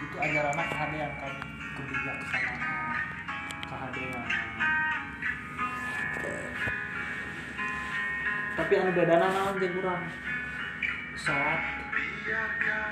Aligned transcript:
itu 0.00 0.16
ajaran 0.16 0.56
kehadian 0.56 1.12
kami 1.20 1.40
kebijaksanaan 1.76 2.96
kehadian 3.68 4.24
tapi 8.56 8.72
anu 8.76 8.90
bedana 8.96 9.28
naon 9.28 9.54
jeung 9.60 9.76
urang 9.80 10.04
salat 11.16 11.80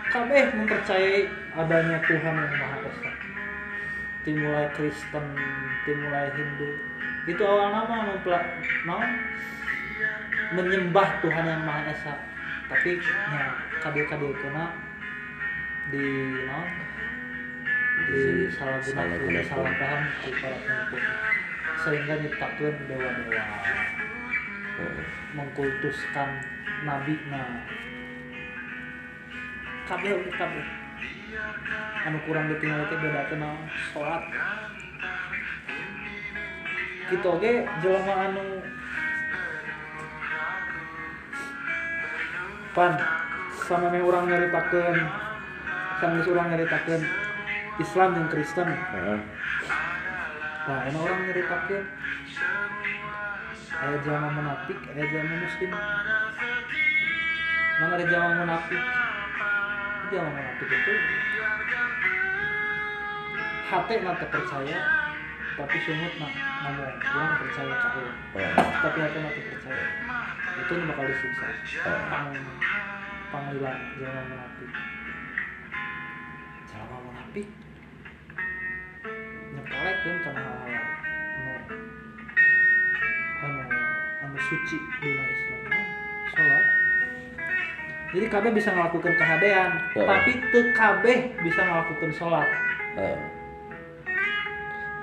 kabeh 0.08 0.44
mempercayai 0.56 1.28
adanya 1.54 1.98
Tuhan 2.02 2.34
yang 2.34 2.54
Maha 2.58 2.76
Esa. 2.88 3.10
Dimulai 4.24 4.66
Kristen 4.74 5.24
dimulai 5.84 6.28
Hindu. 6.32 6.70
Itu 7.28 7.42
awal 7.44 7.68
nama 7.76 8.08
mempelak 8.08 8.44
naon 8.88 9.10
menyembah 10.56 11.08
Tuhan 11.20 11.44
yang 11.44 11.62
Maha 11.62 11.92
Esa. 11.92 12.14
Tapi 12.68 13.00
ya 13.00 13.42
kadil-kadil 13.84 14.32
kena 14.40 14.74
di 15.92 16.04
naon 16.48 16.68
di 18.06 18.46
salah 18.54 18.78
guna 18.78 18.94
Salahgunakeun. 18.94 19.48
salah 19.50 19.72
paham 19.74 20.02
di 20.22 20.30
para 20.38 20.56
pengikut 20.62 21.02
sehingga 21.78 22.14
nyiptakeun 22.22 22.74
dewa-dewa. 22.90 23.44
Heeh. 24.78 25.06
mengkultuskan 25.34 26.28
nabi 26.86 27.14
nah. 27.28 27.66
Kabeh 29.88 30.14
kabeh. 30.36 30.66
Anu 32.06 32.18
kurang 32.28 32.52
ditinggal 32.52 32.86
teh 32.92 32.98
beda 33.00 33.22
kenal 33.32 33.54
sholat. 33.92 34.22
Kita 37.08 37.28
oke. 37.28 37.52
Jelema 37.80 38.14
anu. 38.28 38.46
Pan 42.76 42.92
sama 43.64 43.88
meh 43.88 44.02
orang 44.04 44.28
nyaritakeun. 44.28 44.98
Sama 45.98 46.20
orang 46.20 46.46
nyaritakeun 46.52 47.02
Islam 47.78 48.10
dan 48.18 48.26
Kristen 48.26 48.66
Heeh. 48.66 49.20
Nah, 50.68 50.84
ini 50.84 50.98
orang 51.00 51.20
nyeritakeun 51.24 51.84
aya 53.78 53.96
jama 54.02 54.28
munafik, 54.34 54.78
aya 54.90 55.04
jama 55.06 55.34
muslim. 55.38 55.70
Nang 57.78 57.90
ada 57.94 58.04
jama 58.10 58.28
munafik. 58.42 58.82
Jama 60.10 60.28
munafik 60.34 60.68
itu 60.68 60.94
hati 63.68 63.94
nanti 64.00 64.24
percaya, 64.32 64.78
tapi 65.60 65.76
sumut 65.84 66.12
nah 66.16 66.32
ngomong 66.64 66.94
kurang 66.98 67.32
percaya 67.38 67.74
Allah. 67.78 68.14
Heeh. 68.34 68.54
Tapi 68.82 68.98
hati 68.98 69.18
nanti 69.22 69.40
percaya. 69.46 69.84
Itu 70.58 70.72
bakal 70.90 71.04
disiksa. 71.06 71.46
Pang 71.86 72.34
panggilan 73.30 73.78
jama 74.02 74.20
munafik. 74.26 74.97
Nyepelekeun 79.78 80.18
kana 80.26 80.40
hal-hal 80.42 80.74
anu 83.46 83.58
anu 83.62 83.78
anu 84.26 84.38
suci 84.42 84.76
dina 84.98 85.24
Islam. 85.30 85.60
Salat 86.34 86.64
jadi 88.08 88.26
kabeh 88.32 88.50
bisa 88.56 88.72
melakukan 88.74 89.14
kehadean 89.14 89.70
Heeh. 89.94 90.08
tapi 90.08 90.32
teu 90.50 90.62
kabeh 90.74 91.18
bisa 91.44 91.60
melakukan 91.62 92.10
sholat. 92.10 92.48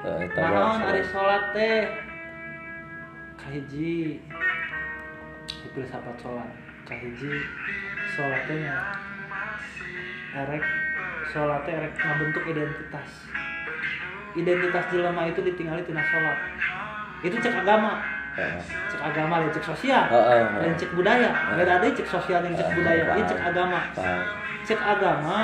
Naon 0.04 0.28
salah. 0.36 0.90
ari 0.92 1.04
sholat. 1.08 1.44
teh 1.56 1.78
kahiji 3.40 4.20
dipilih 5.64 5.88
sapat 5.88 6.16
sholat? 6.20 6.50
Kahiji 6.84 7.32
sholat 8.18 8.42
teh 8.50 8.58
nya 8.60 8.78
erek 10.36 10.66
sholat 11.32 11.62
teh 11.64 11.74
erek 11.78 11.94
ngabentuk 11.96 12.44
identitas 12.50 13.12
identitas 14.36 14.86
jelema 14.92 15.26
itu 15.26 15.40
ditinggali 15.42 15.82
tina 15.88 16.04
sholat. 16.12 16.38
Itu 17.24 17.36
cek 17.40 17.56
agama. 17.64 18.04
Cek 18.92 19.02
agama 19.02 19.40
lain 19.42 19.52
cek 19.56 19.66
sosial. 19.66 20.04
Lain 20.60 20.76
cek 20.76 20.92
budaya. 20.92 21.32
Beda 21.56 21.80
ada 21.80 21.88
cek 21.88 22.08
sosial 22.08 22.44
yang 22.44 22.54
cek 22.54 22.70
budaya. 22.76 23.04
Ini 23.16 23.24
cek 23.26 23.42
agama. 23.42 23.80
Cek 24.68 24.80
agama 24.82 25.40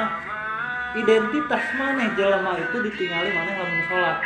identitas 0.92 1.64
maneh 1.80 2.12
jelema 2.20 2.52
itu 2.60 2.78
ditinggali 2.84 3.30
maneh 3.32 3.54
lamun 3.56 3.82
sholat. 3.88 4.18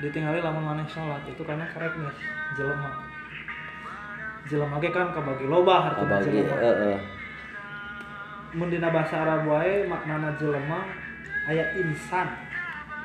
Ditinggali 0.00 0.40
lamun 0.40 0.64
maneh 0.64 0.86
sholat. 0.88 1.20
Itu 1.28 1.44
karena 1.44 1.68
karek 1.68 1.92
nih 2.00 2.16
jelema 2.56 2.90
jelema 4.44 4.76
kan 4.76 5.08
kabagi 5.16 5.48
loba 5.48 5.96
Abagi 5.96 6.44
jelema. 6.44 6.56
heeh. 6.60 6.96
mun 7.00 7.13
dina 8.54 8.86
bahasa 8.94 9.26
Arab 9.26 9.50
wae 9.50 9.82
maknana 9.90 10.38
jelema 10.38 10.86
aya 11.50 11.74
insan 11.74 12.30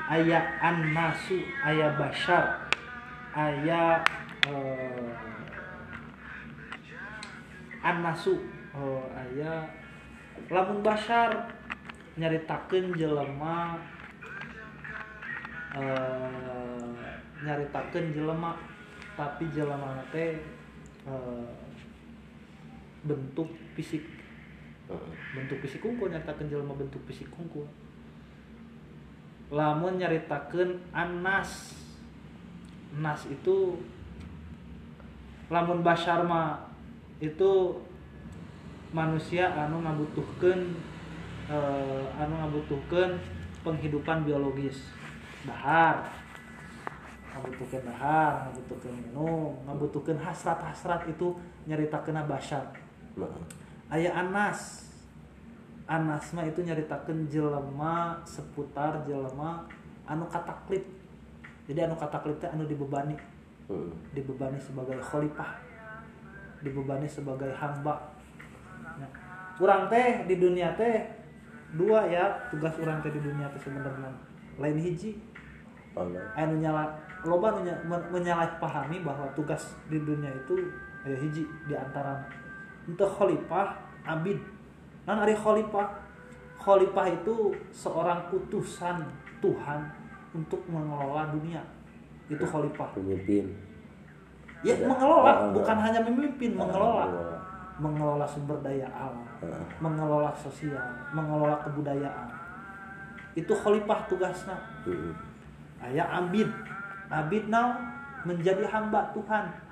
aya 0.06 0.46
annasu 0.62 1.42
aya 1.66 1.90
bashar 1.98 2.70
aya 3.34 4.06
eh, 4.46 5.10
annasu 7.82 8.38
oh, 8.78 9.02
aya 9.10 9.66
lamun 10.54 10.86
bashar 10.86 11.50
nyaritakeun 12.14 12.94
jelema 12.94 13.82
eh, 15.74 16.94
nyaritakeun 17.42 18.14
jelema 18.14 18.54
tapi 19.18 19.50
jelema 19.50 19.98
teh 20.14 20.38
eh, 21.10 21.50
bentuk 23.02 23.50
fisik. 23.74 24.19
Bentuk 25.38 25.62
fisik 25.62 25.86
unggul 25.86 26.10
nyaritakeun 26.10 26.50
jelema 26.50 26.74
bentuk 26.74 27.02
fisik 27.06 27.30
unggul 27.38 27.70
lamun 29.50 29.98
nyaritakeun 29.98 30.78
anas. 30.94 31.74
Nas 32.90 33.22
itu 33.30 33.78
lamun 35.50 35.86
bashar 35.86 36.26
mah 36.26 36.74
itu 37.22 37.78
manusia 38.90 39.50
anu 39.54 39.86
ngabutuhkeun 39.86 40.74
eh, 41.50 42.06
anu 42.18 42.34
ngabutuhkeun 42.46 43.18
penghidupan 43.62 44.26
biologis. 44.26 44.90
Dahar. 45.46 46.06
Ngabutuhkeun 47.30 47.86
dahar 47.86 48.50
ngabutuhkeun 48.50 48.96
minum 49.06 49.54
ngabutuhkeun 49.70 50.18
hasrat-hasrat 50.18 51.10
itu 51.10 51.38
nyaritakeun 51.70 52.26
bashar 52.26 52.74
Heeh. 53.90 54.06
aya 54.06 54.10
anas. 54.14 54.86
Anas 55.90 56.30
mah 56.38 56.46
itu 56.46 56.62
nyaritakeun 56.62 57.26
jelema 57.26 58.22
seputar 58.22 59.02
jelema 59.10 59.66
anu 60.06 60.30
kataklid. 60.30 60.86
Jadi 61.66 61.90
anu 61.90 61.98
kataklid 61.98 62.38
teh 62.38 62.50
anu 62.50 62.70
dibebani. 62.70 63.18
Dibebani 64.14 64.58
sebagai 64.62 65.02
khalifah. 65.02 65.58
Dibebani 66.62 67.10
sebagai 67.10 67.50
hamba. 67.58 68.14
Nah, 69.02 69.10
teh 69.90 70.26
di 70.30 70.36
dunia 70.38 70.74
teh 70.78 71.10
dua 71.74 72.06
ya 72.10 72.50
tugas 72.50 72.74
urang 72.78 73.02
teh 73.02 73.10
di 73.10 73.22
dunia 73.22 73.50
teh 73.50 73.62
sebenarnya. 73.62 74.14
Lain 74.62 74.78
hiji. 74.78 75.18
Anu 76.38 76.62
nyala 76.62 76.86
loba 77.26 77.58
nu 77.58 77.66
nya- 77.66 77.82
men- 77.84 78.08
menyalahpahami 78.14 79.02
bahwa 79.02 79.26
tugas 79.34 79.74
di 79.90 80.00
dunia 80.00 80.30
itu 80.32 80.70
aya 81.04 81.18
hiji 81.18 81.44
di 81.66 81.74
antara 81.76 82.30
untuk 82.90 83.10
khalifah 83.14 83.78
abid. 84.06 84.42
Nan 85.06 85.22
ari 85.22 85.38
khalifah. 85.38 86.10
Khalifah 86.60 87.06
itu 87.08 87.56
seorang 87.72 88.28
utusan 88.34 89.06
Tuhan 89.40 89.80
untuk 90.34 90.60
mengelola 90.68 91.30
dunia. 91.32 91.62
Itu 92.28 92.44
khalifah. 92.44 92.98
Pemimpin. 92.98 93.54
ya 94.60 94.76
Tidak. 94.76 94.92
mengelola. 94.92 95.56
bukan 95.56 95.78
hanya 95.80 96.04
memimpin 96.04 96.52
mengelola. 96.52 97.06
Mengelola. 97.08 97.38
mengelola 97.80 98.26
sumber 98.28 98.60
daya 98.60 98.92
alam. 98.92 99.24
Mengelola 99.80 100.36
sosial. 100.36 100.84
Mengelola 101.16 101.64
kebudayaan. 101.64 102.30
Itu 103.40 103.56
khalifah 103.56 104.04
tugasnya. 104.12 104.58
Heeh. 104.84 105.14
aya 105.80 106.04
abid. 106.20 106.52
Abid 107.10 107.48
now 107.48 107.74
menjadi 108.28 108.68
hamba 108.68 109.16
Tuhan 109.16 109.69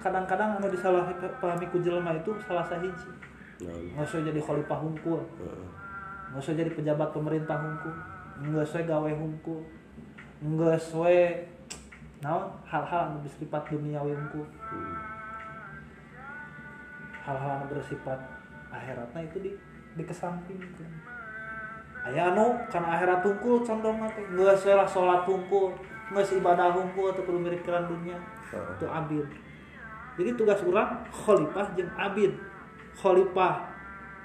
kadang-kadang 0.00 0.56
anu 0.56 0.68
disalah 0.72 1.04
pahami 1.38 1.68
ku 1.68 1.78
jelema 1.84 2.16
itu 2.16 2.32
salah 2.48 2.64
sahiji. 2.64 3.12
Naon. 3.60 3.92
nggak 3.92 4.08
usah 4.08 4.24
jadi 4.24 4.40
khalifah 4.40 4.78
hungkul 4.80 5.20
Heeh. 5.20 5.68
nggak 6.32 6.40
usah 6.40 6.56
jadi 6.56 6.70
pejabat 6.72 7.12
pemerintah 7.12 7.60
hungkul 7.60 7.92
nggak 8.40 8.64
usah 8.64 8.80
gawe 8.88 9.12
hungkul 9.12 9.60
nggak 10.40 10.80
usah 10.80 11.12
naon? 12.24 12.48
Hal-hal 12.64 13.12
anu 13.12 13.18
bersifat 13.28 13.62
duniawi 13.68 14.16
hungkul 14.16 14.48
Heeh. 14.48 14.96
hal-hal 17.28 17.50
anu 17.60 17.64
bersifat 17.68 18.18
akhiratnya 18.72 19.20
itu 19.28 19.38
di 19.44 19.50
dikesampingkan 20.00 20.88
aya 22.08 22.32
anu 22.32 22.56
karena 22.72 22.96
akhirat 22.96 23.20
hungkul 23.20 23.60
condong 23.60 24.00
teh. 24.16 24.24
Nggak 24.24 24.56
usah 24.56 24.80
lah 24.80 24.88
sholat 24.88 25.28
hungkul 25.28 25.76
nggak 26.10 26.32
ibadah 26.32 26.72
hungkul 26.72 27.12
atau 27.12 27.22
kudu 27.28 27.38
mikiran 27.44 27.84
dunia. 27.84 28.16
Itu 28.48 28.88
abid 28.88 29.28
jadi 30.20 30.36
tugas 30.36 30.60
orang 30.68 31.00
khalifah 31.08 31.72
jeung 31.72 31.88
abid. 31.96 32.36
Khalifah 32.92 33.72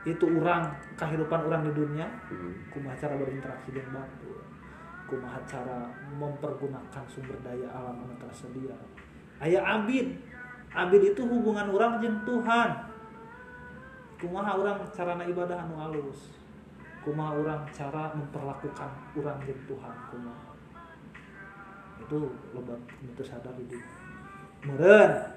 itu 0.03 0.27
orang 0.27 0.75
kehidupan 0.99 1.47
orang 1.47 1.63
di 1.63 1.71
dunia. 1.71 2.03
Hmm. 2.27 2.51
kumaha 2.67 2.99
cara 2.99 3.15
berinteraksi 3.15 3.71
dengan 3.71 4.03
batu? 4.03 4.35
Kumaha 5.07 5.39
cara 5.47 5.87
mempergunakan 6.19 7.03
sumber 7.07 7.39
daya 7.39 7.71
alam 7.71 8.03
anu 8.03 8.15
tersedia? 8.19 8.75
Aya 9.39 9.63
abid. 9.63 10.19
Abid 10.75 11.15
itu 11.15 11.23
hubungan 11.23 11.71
orang 11.71 12.03
jeung 12.03 12.19
Tuhan. 12.27 12.69
Kumaha 14.19 14.51
orang 14.59 14.83
carana 14.91 15.23
ibadah 15.23 15.63
anu 15.63 15.79
alus? 15.79 16.35
Kumaha 17.07 17.39
orang 17.39 17.63
cara 17.71 18.11
memperlakukan 18.19 18.91
orang 19.15 19.37
jeung 19.47 19.63
Tuhan 19.63 19.95
kumaha? 20.11 20.51
Itu 22.03 22.35
loba 22.51 22.75
itu 22.99 23.23
sadar 23.23 23.55
di 23.55 23.79
meureun 24.67 25.34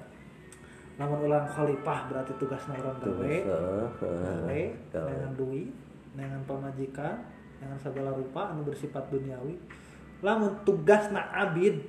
lamun 0.99 1.31
ulang 1.31 1.47
khalifah 1.47 2.11
berarti 2.11 2.35
Tugas, 2.35 2.59
gawe 2.67 2.75
heeh, 2.75 3.39
heeh. 3.47 3.87
gawe 4.03 4.61
Gawe. 4.91 5.07
dengan 5.07 5.31
duit 5.39 5.71
dengan 6.11 6.41
pemajikan 6.43 7.15
dengan 7.55 7.79
segala 7.79 8.11
rupa 8.11 8.51
anu 8.51 8.67
bersifat 8.67 9.07
duniawi 9.07 9.55
lamun 10.19 10.51
tugasna 10.67 11.23
abid 11.31 11.79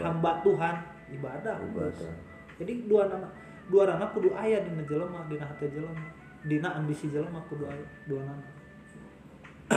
hamba 0.00 0.40
Tuhan 0.40 0.76
ibadah 1.12 1.60
Ibadah. 1.60 2.12
jadi 2.56 2.72
dua 2.88 3.12
nama 3.12 3.28
dua 3.68 3.84
nama 3.92 4.08
kudu 4.16 4.32
aya 4.32 4.64
dina 4.64 4.80
jelema 4.88 5.20
dina 5.28 5.44
hati 5.44 5.68
jelema 5.68 6.04
dina 6.48 6.68
ambisi 6.80 7.12
jelema 7.12 7.44
kudu 7.52 7.68
aya 7.68 7.84
dua 8.08 8.24
nama 8.24 8.44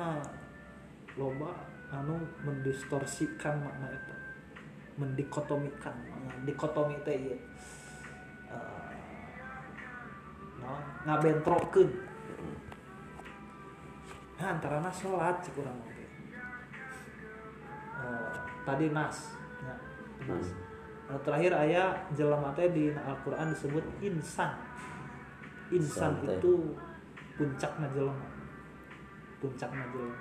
ha 0.00 0.08
loba 1.20 1.52
anu 1.92 2.16
mendistorsikan 2.48 3.60
makna 3.60 3.92
itu 3.92 4.14
mendikotomikan 5.00 5.96
makna 6.08 6.34
dikotomi 6.44 6.96
teh 7.06 7.16
Eh, 8.52 8.92
naon? 10.60 10.84
Ngabentrokeun. 11.08 11.88
Nah 14.36 14.48
antarana 14.52 14.92
salat 14.92 15.40
cek 15.40 15.56
urang 15.56 15.78
oge 15.88 16.04
Eh, 18.02 18.32
tadi 18.68 18.92
nas 18.92 19.32
ya, 19.64 19.74
nas. 20.28 20.48
Anu 21.08 21.18
terakhir 21.24 21.52
aya 21.56 21.96
jelema 22.12 22.52
teh 22.52 22.68
di 22.68 22.92
Al-Qur'an 22.92 23.56
disebut 23.56 23.84
insan. 24.04 24.52
Insan 25.72 26.20
teh. 26.28 26.36
itu 26.36 26.76
puncakna 27.40 27.88
jelema 27.88 28.28
puncakna 29.40 29.88
jelema 29.88 30.18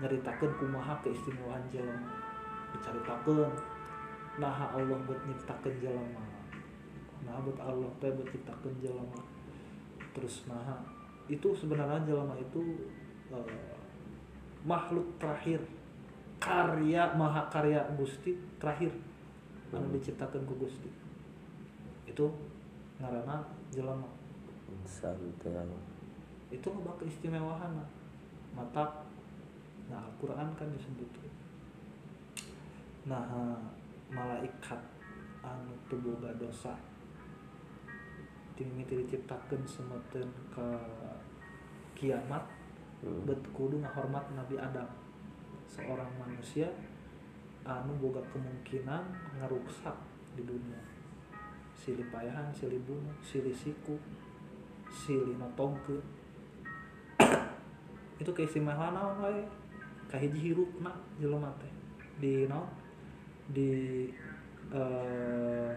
nyaritakeun 0.00 0.52
kumaha 0.56 0.96
keistimewaan 1.04 1.62
jelema. 1.68 2.08
Dicaritakeun 2.72 3.73
nah 4.40 4.74
Allah 4.74 4.98
buat 5.06 5.20
nyiptakeun 5.26 5.76
jelema 5.78 6.24
nah 7.24 7.38
buat 7.40 7.58
Allah 7.62 7.90
teh 8.02 8.10
buat 8.10 8.28
nyiptakeun 8.28 8.76
jelema 8.82 9.20
terus 10.14 10.46
nah 10.50 10.82
itu 11.30 11.48
sebenarnya 11.56 12.04
jelema 12.04 12.34
itu 12.36 12.60
eh, 13.32 13.78
makhluk 14.66 15.06
terakhir 15.16 15.60
karya 16.42 17.08
maha 17.16 17.48
karya 17.48 17.80
Gusti 17.96 18.36
terakhir 18.60 18.92
anu 19.74 19.90
Hmm. 19.90 19.94
diciptakeun 19.98 20.46
ku 20.46 20.54
Gusti. 20.60 20.90
Itu 22.06 22.30
ngaranna 23.02 23.42
jelema 23.74 24.06
Insan 24.70 25.18
teh 25.42 25.50
itu 26.52 26.66
loba 26.70 26.94
keistimewaan 27.02 27.82
mata 28.54 29.02
nah 29.90 30.00
Al-Quran 30.06 30.48
kan 30.54 30.68
disebut. 30.70 31.10
Nah 33.10 33.26
malaikat 34.14 34.80
anu 35.42 35.74
teu 35.90 35.98
boga 35.98 36.30
dosa 36.38 36.72
timimiti 38.54 39.02
diciptakeun 39.02 39.66
semeteun 39.66 40.30
ke 40.54 40.66
kiamat 41.98 42.46
Hmm. 43.04 43.20
bet 43.28 43.36
kudu 43.52 43.84
ngahormat 43.84 44.32
Nabi 44.32 44.56
Adam. 44.56 44.88
Seorang 45.68 46.08
manusia 46.16 46.72
anu 47.68 47.92
boga 48.00 48.24
kemungkinan 48.32 49.04
ngeruksak 49.36 49.92
di 50.32 50.40
dunia. 50.40 50.80
Silih 51.76 52.08
payahan 52.08 52.48
silih 52.48 52.80
bunuh 52.88 53.12
silih 53.20 53.52
siku 53.52 54.00
silih 54.88 55.36
notongkeun. 55.36 56.00
Itu 58.24 58.32
keistimewaan 58.32 58.96
naon 58.96 59.20
wae 59.20 59.44
kahiji 60.08 60.52
hirupna 60.52 60.96
jelema 61.20 61.52
teh. 61.60 61.72
Di 62.16 62.48
naon 62.48 62.64
di 63.52 64.08
eh 64.72 65.72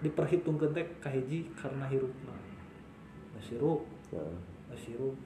diperhitungkeun 0.00 0.72
teh 0.76 0.86
kahiji 1.00 1.48
karena 1.56 1.88
hirupna 1.88 2.32
Geus 3.34 3.48
hirup. 3.50 3.80
Heeh. 4.14 4.36
geus 4.70 4.84
hirup. 4.88 5.16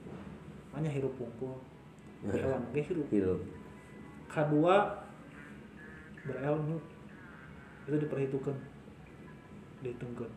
Hanya 0.75 0.89
hirup 0.91 1.13
pungkul. 1.15 1.55
Hewan 2.27 2.63
ge 2.75 2.81
hirup. 2.83 3.07
Hirup. 3.11 3.41
kedua 4.29 5.01
berilmu 6.27 6.77
itu 7.89 7.97
diperhitungkan. 7.97 8.57
Dihitungkan 9.81 10.29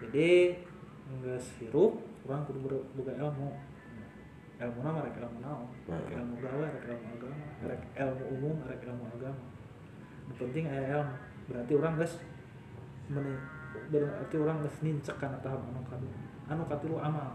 jadi 0.00 0.58
nggak 1.04 1.40
hirup 1.60 2.00
orang 2.24 2.42
kudu 2.48 2.80
boga 2.96 3.12
ilmu 3.12 3.52
ilmu 4.54 4.78
nama 4.80 5.04
rek 5.04 5.16
ilmu 5.20 5.38
naon. 5.44 5.68
Rek 5.84 6.16
ilmu 6.16 6.34
gawe 6.40 6.64
rek 6.64 6.84
ilmu 6.88 7.06
agama. 7.20 7.46
Rek 7.68 7.82
ilmu 8.00 8.24
umum 8.32 8.56
rek 8.64 8.80
ilmu 8.88 9.04
agama 9.12 9.44
penting 10.32 10.64
aya 10.64 10.98
ilmu 10.98 11.14
berarti 11.44 11.72
orang 11.76 11.94
guys 11.94 12.14
meni 13.12 13.36
berarti 13.92 14.36
orang 14.40 14.56
geus 14.64 14.78
nincek 14.80 15.16
kana 15.20 15.36
tahap 15.44 15.60
anu 15.60 15.80
kadua 15.84 16.14
anu 16.48 16.62
katilu 16.64 16.96
amal. 16.96 17.32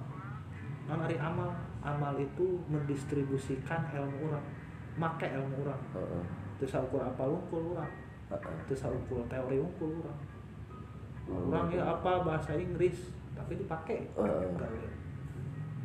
Non 0.89 1.05
ari 1.05 1.21
amal 1.21 1.53
amal 1.79 2.17
itu 2.17 2.57
mendistribusikan 2.65 3.85
ilmu 3.93 4.33
orang 4.33 4.45
make 4.97 5.27
ilmu 5.29 5.61
orang 5.61 5.81
Heeh. 5.93 6.23
teu 6.57 6.65
saukur 6.65 6.97
apa 6.99 7.21
wungkul 7.21 7.77
orang 7.77 7.93
Heeh. 8.33 8.57
teu 8.65 8.73
saukur 8.73 9.21
teori 9.29 9.61
wungkul 9.61 10.01
orang 10.01 10.19
Hmm. 11.29 11.45
orang 11.53 11.69
ya 11.69 11.85
apa 11.85 12.25
bahasa 12.25 12.57
Inggris 12.57 13.13
tapi 13.37 13.53
dipakai 13.53 14.01
Heeh. 14.09 14.49
gawe 14.57 14.81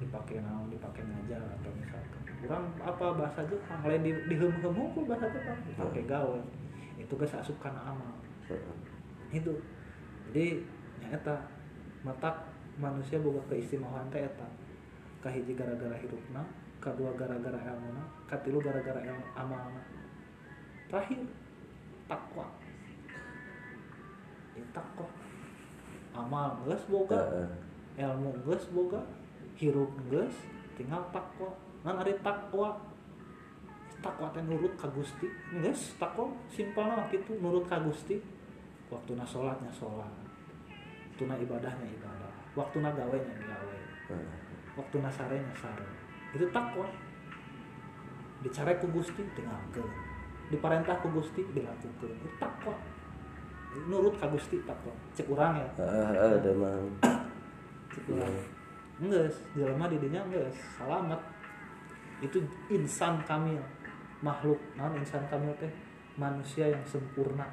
dipakai 0.00 0.40
naon 0.40 0.72
dipakai 0.72 1.04
ngajar 1.04 1.40
atau 1.60 1.68
misalkan. 1.76 2.20
Orang 2.44 2.64
apa 2.80 3.06
bahasa 3.12 3.40
Jepang? 3.44 3.80
Lain 3.84 4.00
di 4.00 4.12
dihem-hem 4.28 4.72
hukum 4.72 5.04
bahasa 5.04 5.28
Jepang. 5.28 5.56
Dipakai 5.68 6.04
gawe 6.04 6.38
itu 7.14 7.22
geus 7.22 7.38
asup 7.38 7.54
kana 7.62 7.78
amal 7.94 8.10
itu. 9.30 9.54
Jadi 10.30 10.66
ya 10.98 11.14
eta 11.14 11.46
mata 12.02 12.42
manusia 12.74 13.22
boga 13.22 13.38
keistimewaan 13.46 14.10
teh 14.10 14.26
eta. 14.26 14.42
Kahiji 15.22 15.54
gara-gara 15.54 15.94
hirupna 15.94 16.42
kedua 16.82 17.14
gara-gara 17.14 17.56
ilmuna 17.56 18.02
katilu 18.26 18.58
gara-gara 18.58 18.98
ilmu 18.98 19.24
amalna. 19.38 19.82
Terakhir 20.90 21.22
takwa. 22.10 22.50
Ya 24.58 24.66
takwa. 24.74 25.06
Amal 26.18 26.66
geus 26.66 26.82
boga 26.90 27.46
ilmu 27.94 28.34
geus 28.42 28.66
boga 28.74 29.06
hirup 29.54 29.94
geus 30.10 30.34
tinggal 30.74 31.06
takwa. 31.14 31.54
Ngan 31.86 32.02
ari 32.02 32.18
takwa 32.26 32.74
takwa 34.04 34.28
teh 34.36 34.44
nurut 34.44 34.76
ka 34.76 34.92
Gusti. 34.92 35.24
Geus 35.56 35.96
takwa 35.96 36.28
simpelna 36.52 37.00
mah 37.00 37.08
kitu 37.08 37.40
nurut 37.40 37.64
ka 37.64 37.80
Gusti. 37.80 38.20
Waktuna 38.92 39.24
salatnya 39.24 39.72
salat 39.72 40.12
waktuna 41.14 41.38
ibadahnya 41.38 41.86
ibadah. 41.94 42.34
Waktuna 42.58 42.90
gawenya 42.90 43.34
gawe 43.38 43.78
Heeh. 44.10 44.38
waktuna 44.74 45.06
sarenya 45.06 45.54
sare 45.54 45.86
itu 46.34 46.50
takwa 46.50 46.90
dicare 48.42 48.74
ku 48.82 48.90
Gusti 48.90 49.22
tinggalkeun 49.38 49.86
diparentah 50.50 50.98
ku 50.98 51.08
Gusti 51.14 51.46
dilakukeun. 51.54 52.18
Itu 52.18 52.28
takwa 52.42 52.74
nurut 53.86 54.18
ka 54.18 54.26
Gusti 54.26 54.58
takwa 54.66 54.90
cek 55.14 55.30
urang 55.30 55.54
ya. 55.54 55.68
Heeh, 55.78 56.34
ada 56.42 56.50
mah. 56.58 56.74
cek 57.94 58.04
urang. 58.10 58.34
Enggeus, 58.98 59.38
jelema 59.54 59.90
di 59.90 59.98
dinya 59.98 60.22
enggeus, 60.26 60.54
salamet. 60.78 61.18
Itu 62.22 62.38
insan 62.70 63.18
kamil, 63.26 63.58
makhluk 64.24 64.56
non 64.80 64.96
insan 64.96 65.28
kamil 65.28 65.52
teh 65.60 65.68
manusia 66.16 66.72
yang 66.72 66.80
sempurna. 66.88 67.44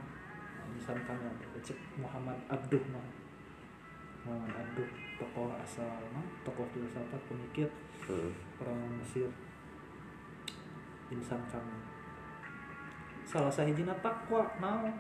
Insan 0.71 1.03
kamil 1.03 1.27
cek 1.59 1.75
Muhammad 1.99 2.39
Abduh 2.47 2.79
mah. 2.95 3.03
Muhammad 4.23 4.55
Abduh 4.55 4.87
tokoh 5.19 5.51
asalna, 5.59 6.23
tokoh 6.47 6.65
filsafat 6.71 7.19
pemikir 7.27 7.67
Heeh. 8.07 8.31
orang 8.63 8.79
Mesir. 8.95 9.27
Insan 11.11 11.43
kamil. 11.51 11.81
Salah 13.27 13.51
sahijina 13.51 13.91
takwa 13.99 14.47
naon? 14.63 14.95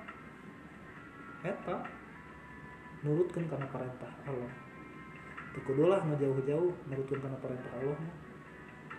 Eta 1.41 1.81
nurutkeun 3.01 3.47
kana 3.47 3.65
perintah 3.71 4.11
Allah. 4.27 4.51
Tekudulah 5.55 6.03
nu 6.05 6.19
jauh-jauh 6.19 6.71
nurutkeun 6.91 7.21
kana 7.23 7.37
perintah 7.39 7.71
Allah 7.79 7.97
mah. 7.97 8.15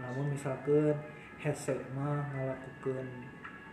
Namun 0.02 0.34
misalkan 0.34 0.96
hese 1.42 1.74
mah 1.98 2.22
ngalakukeun. 2.30 3.08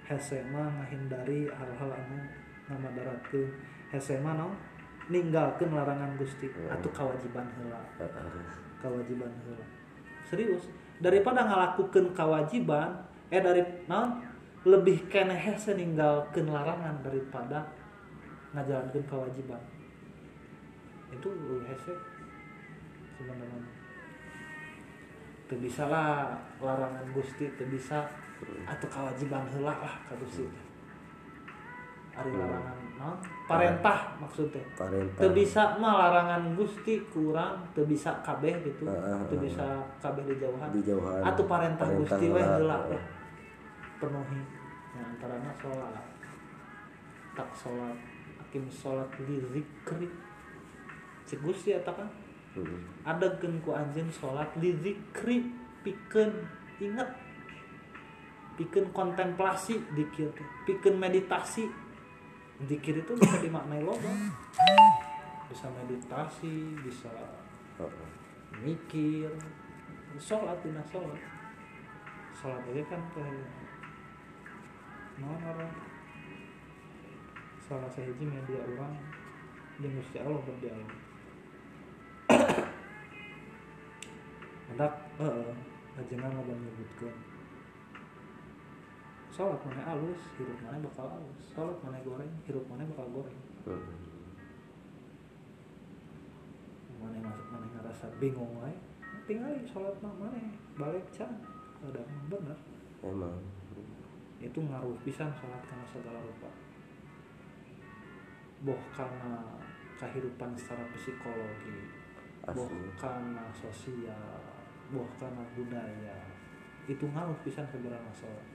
Hese 0.09 0.41
mah 0.49 0.65
ngahindari 0.73 1.45
hal-hal 1.53 1.93
anu 1.93 2.17
ngamadaratkeun 2.65 3.49
hese 3.93 4.17
mah 4.25 4.33
naon? 4.33 4.53
ninggalkeun 5.09 5.73
larangan 5.73 6.13
Gusti 6.21 6.45
Hmm. 6.53 6.69
atau 6.69 6.89
kewajiban 6.93 7.41
Heeh. 7.49 8.45
kewajiban 8.77 9.33
heula. 9.41 9.65
Serius 10.29 10.69
daripada 11.01 11.49
ngalakukeun 11.49 12.13
kewajiban 12.13 13.05
eh 13.33 13.41
dari 13.41 13.61
naon? 13.89 14.21
Lebih 14.59 15.09
keneh 15.09 15.39
hese 15.39 15.73
ninggalkeun 15.73 16.53
larangan 16.53 17.01
daripada 17.01 17.65
ngajalankeun 18.53 19.05
kewajiban 19.09 19.61
itu 21.09 21.29
hese. 21.65 21.93
Sebenarnya 23.17 23.78
teu 25.49 25.57
bisa 25.57 25.89
lah 25.89 26.29
larangan 26.61 27.03
Gusti 27.09 27.49
teu 27.57 27.65
bisa 27.65 28.05
atau 28.63 28.87
kewajiban 28.87 29.43
heula 29.49 29.73
lah 29.75 29.95
ka 30.05 30.13
Gusti 30.15 30.45
teh. 30.45 30.65
Ari 32.13 32.31
larangan 32.35 32.77
naon 32.99 33.17
parentah 33.47 34.13
maksudnya 34.19 34.61
Parentah. 34.77 35.19
teu 35.19 35.31
bisa 35.33 35.73
mah 35.79 35.93
larangan 36.05 36.53
Gusti 36.53 37.01
kurang 37.09 37.65
teu 37.73 37.83
bisa 37.83 38.13
kabeh 38.21 38.61
gitu 38.61 38.85
Heeh, 38.85 39.25
teu 39.25 39.35
heeh. 39.35 39.43
bisa 39.47 39.65
kabeh 39.97 40.23
di 40.23 40.35
jauhan 40.37 40.69
Di 40.69 40.81
jauhan. 40.85 41.21
atau 41.25 41.43
parentah 41.43 41.87
Parentah 41.87 41.99
Gusti 42.19 42.25
we 42.29 42.37
heula, 42.37 42.55
heula 42.55 42.77
heeh. 42.85 42.91
we. 42.93 42.99
penuhi 43.99 44.41
ya 44.93 45.03
antaranya 45.03 45.51
sholat 45.57 45.91
tak 47.33 47.49
sholat 47.55 47.95
akim 48.39 48.63
sholat 48.67 49.07
li 49.25 49.39
zikri 49.49 50.07
Gusti 51.39 51.71
eta 51.71 51.93
kan 51.93 52.09
Heeh. 52.59 52.81
adegeun 53.07 53.63
ku 53.63 53.71
sholat 54.11 54.51
li 54.59 54.75
zikri 54.75 55.47
pikeun 55.81 56.31
inget 56.83 57.09
pikeun 58.59 58.91
kontemplasi 58.91 59.79
dikir 59.95 60.27
teh 60.35 60.47
pikeun 60.67 60.99
meditasi. 60.99 61.71
Dikir 62.59 62.99
itu 62.99 63.15
bisa 63.15 63.39
dimaknai 63.39 63.79
loba 63.79 64.11
bisa 65.47 65.71
meditasi 65.79 66.75
bisa 66.83 67.07
mikir. 68.59 69.31
Sholat 70.19 70.59
dina 70.59 70.83
sholat. 70.91 71.23
Sholat 72.35 72.59
aja 72.67 72.83
kan 72.91 73.01
teh 73.15 73.31
naon 75.23 75.39
orang? 75.39 75.71
Salah 77.63 77.87
sahiji 77.95 78.27
media 78.27 78.59
orang 78.75 78.97
jeung 79.79 79.95
Gusti 79.95 80.19
Allah 80.19 80.41
berdialog 80.43 80.98
hendak 84.71 84.93
heeh. 85.17 85.51
Ajengan 85.99 86.31
ngaban 86.31 86.63
nyebutkeun 86.63 87.15
sholat 89.39 89.55
mana 89.63 89.95
alus 89.95 90.19
hirup 90.35 90.59
mana 90.59 90.83
bakal 90.83 91.07
alus 91.15 91.39
sholat 91.55 91.79
mana 91.79 91.95
goreng 92.03 92.27
hirup 92.43 92.67
mana 92.67 92.83
bakal 92.91 93.07
goreng. 93.07 93.39
Mana 96.99 97.17
masuk 97.23 97.47
mana 97.47 97.67
ngerasa 97.71 98.11
bingung 98.19 98.51
wae 98.59 98.75
tinggal 99.23 99.55
sholat 99.63 99.95
mah 100.03 100.11
mana 100.19 100.43
balik 100.75 101.07
can. 101.15 101.31
Ada 101.79 102.03
bener. 102.27 102.59
Emang. 102.99 103.39
itu 104.43 104.59
ngaruh 104.59 104.95
pisan 105.07 105.31
sholat 105.31 105.63
karena 105.63 105.87
segala 105.87 106.19
rupa. 106.19 106.51
Boh 108.67 108.81
karena 108.91 109.55
kehidupan 109.95 110.51
secara 110.59 110.83
psikologi 110.91 111.98
Asli. 112.51 112.89
karena 112.97 113.45
sosial 113.53 114.41
karena 115.21 115.43
budaya. 115.53 116.17
Itu 116.89 117.05
ngaruh 117.05 117.37
pisan 117.45 117.69
sebenarnya 117.69 118.09
sholat 118.17 118.47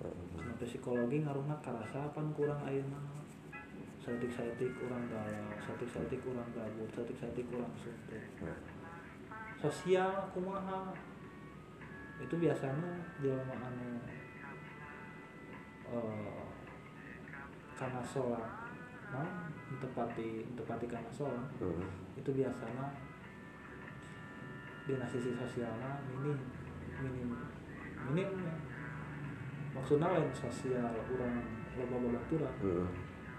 Heeh. 0.00 0.26
karena 0.34 0.54
psikologi 0.56 1.20
ngaruhna 1.22 1.54
karasapan 1.60 2.32
kurang 2.32 2.58
ayeuna 2.64 2.98
satik-satik 4.02 4.74
kurang 4.80 5.06
galau 5.06 5.46
satik-satik 5.62 6.18
kurang 6.26 6.48
gabut 6.50 6.90
satik-satik 6.90 7.46
kurang 7.46 7.70
suntuk. 7.78 8.18
Sosial 9.62 10.26
kumaha? 10.34 10.90
Itu 12.18 12.34
biasanya 12.34 12.98
jelema 13.22 13.54
anu 13.62 14.02
eh, 15.92 16.42
karena 17.78 18.02
sholat 18.02 18.46
nah 19.12 19.28
tepati 19.78 20.50
tepati 20.58 20.86
karena 20.90 21.10
sholat. 21.14 21.46
Heeh. 21.62 22.01
Itu 22.16 22.30
biasanya 22.32 22.86
di 24.82 24.98
sisi 25.06 25.30
sosialnya 25.30 25.94
minim 26.10 26.38
minim 26.98 27.30
minim 28.10 28.30
maksudnya 29.72 30.10
lain 30.10 30.28
sosial 30.34 30.90
orang 30.90 31.38
loba 31.78 31.96
babaturan 32.02 32.54
Heeh. 32.60 32.88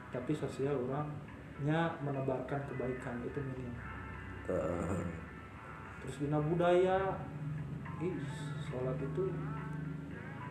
tapi 0.10 0.32
sosial 0.32 0.74
orangnya 0.88 1.92
menebarkan 2.00 2.62
kebaikan 2.72 3.20
itu 3.28 3.40
minim 3.44 3.76
Heeh. 4.48 5.04
terus 6.02 6.16
dina 6.24 6.40
budaya 6.40 7.20
ih 8.00 8.18
sholat 8.64 8.98
itu 8.98 9.28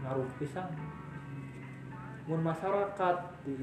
ngaruh 0.05 0.29
pisan 0.37 0.69
mun 2.29 2.41
masyarakat 2.45 3.17
di 3.43 3.57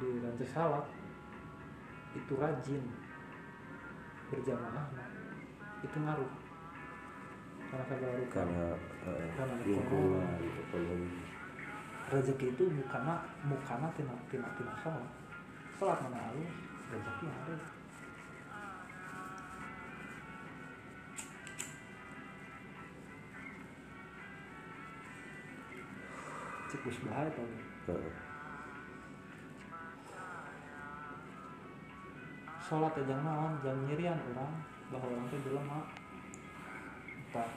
di 0.00 0.08
rantai 0.20 0.48
salak 0.48 0.99
itu 2.16 2.32
rajin. 2.38 2.84
Berjamaah 4.30 4.86
itu 5.82 5.96
ngaruh. 5.98 6.32
Karena 7.70 7.84
rupa. 8.18 8.34
Karena 8.34 8.66
heeh, 9.06 9.28
Karena 9.38 9.54
lingkungan 9.62 10.26
ekonomi. 10.42 11.10
rezeki 12.10 12.46
itu 12.58 12.64
bukannya 12.66 13.14
bukannya 13.46 13.88
tina 13.94 14.14
tina 14.26 14.48
tina 14.58 14.74
sholat. 14.82 15.06
Sholat 15.78 15.98
mana 16.02 16.18
alus 16.34 16.50
rezeki 16.90 17.26
ada 17.30 17.54
cek 26.70 26.80
bus 26.86 26.98
bahaya 27.06 27.30
tau 27.34 27.98
sholat 32.70 32.94
aja 32.94 33.18
naon? 33.26 33.58
Jam 33.66 33.74
nyirian 33.90 34.14
orang 34.30 34.54
bahwa 34.94 35.10
orang 35.10 35.26
teh 35.26 35.42
jelema. 35.42 35.82
Entah 37.18 37.50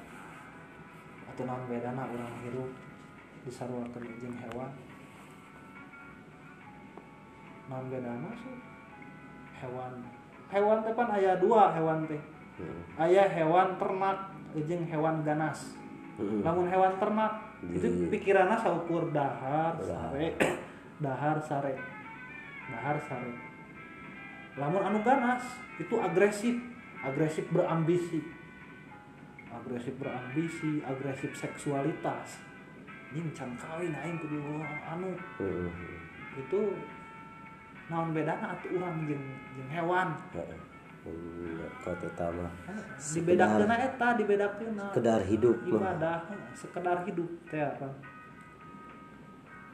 atau 1.30 1.44
naon 1.46 1.70
bedana 1.70 2.04
orang 2.10 2.34
hirup 2.42 2.70
disarwakeun 3.46 4.10
jeung 4.18 4.38
hewan. 4.42 4.74
Naon 7.70 7.86
bedana 7.94 8.34
sih? 8.42 8.58
Hewan. 9.62 9.94
Hewan 10.50 10.78
teh 10.82 10.94
pan 10.98 11.10
aya 11.14 11.38
dua 11.38 11.78
hewan 11.78 12.10
teh. 12.10 12.22
Aya 12.98 13.30
hewan 13.30 13.78
ternak 13.78 14.34
jeung 14.66 14.90
hewan 14.90 15.22
ganas. 15.22 15.78
Heeh. 16.14 16.46
namun 16.46 16.70
hewan 16.70 16.94
ternak 17.02 17.42
itu 17.74 17.90
Di- 17.90 18.06
pikirannya 18.14 18.54
saukur 18.54 19.10
dahar 19.10 19.74
Dahar. 19.82 20.14
sare. 20.14 20.28
Dahar 21.06 21.38
sare. 21.42 21.74
Dahar 22.70 22.98
sare 23.02 23.53
lamun 24.60 24.84
anu 24.84 25.00
ganas 25.02 25.44
itu 25.80 25.96
agresif. 25.98 26.56
Agresif 27.04 27.46
berambisi. 27.52 28.24
Agresif 29.52 29.94
berambisi 30.00 30.80
agresif 30.82 31.32
seksualitas. 31.36 32.40
Ini 33.14 33.30
can 33.36 33.54
kawin 33.60 33.94
aing 33.94 34.18
kudu 34.18 34.40
anu. 34.88 35.14
Heeh. 35.42 35.72
itu 36.34 36.62
naon 37.94 38.10
bedana 38.10 38.58
atuh 38.58 38.74
urang 38.74 39.06
jeung 39.06 39.22
jeung 39.54 39.70
hewan? 39.70 40.18
Heeh. 40.34 40.74
Kau 41.84 41.92
teh 42.00 42.08
mah 42.32 42.48
dibedakeun 42.96 43.68
eta 43.76 44.08
dibedakeun 44.16 44.72
sekedar 44.96 45.20
hidup 45.28 45.58
ibadah 45.68 46.24
sekedar 46.56 47.04
hidup 47.04 47.28
teh 47.52 47.60
apa 47.60 47.92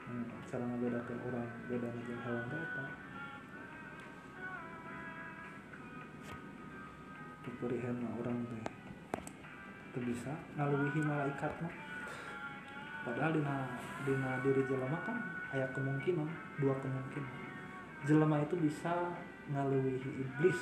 hmm, 0.09 0.25
cara 0.49 0.65
ngebedakeun 0.65 1.21
orang 1.29 1.45
beda 1.69 1.85
jeung 2.01 2.21
hewan 2.25 2.43
teh 2.49 2.57
eta 2.57 2.83
keperihan 7.57 7.95
mah 7.97 8.13
orang 8.21 8.37
teh. 8.45 8.63
Teu 9.89 10.01
bisa 10.05 10.33
ngaluwihi 10.53 11.01
malaikat 11.01 11.53
mah 11.65 11.73
padahal 12.99 13.31
dina 13.33 13.55
dina 14.05 14.37
diri 14.45 14.61
jelema 14.69 14.99
kan 15.01 15.17
aya 15.49 15.65
kemungkinan 15.73 16.29
dua 16.61 16.77
kemungkinan. 16.77 17.33
Jelema 18.05 18.37
itu 18.45 18.55
bisa 18.61 18.93
ngaluwihi 19.49 20.09
iblis 20.21 20.59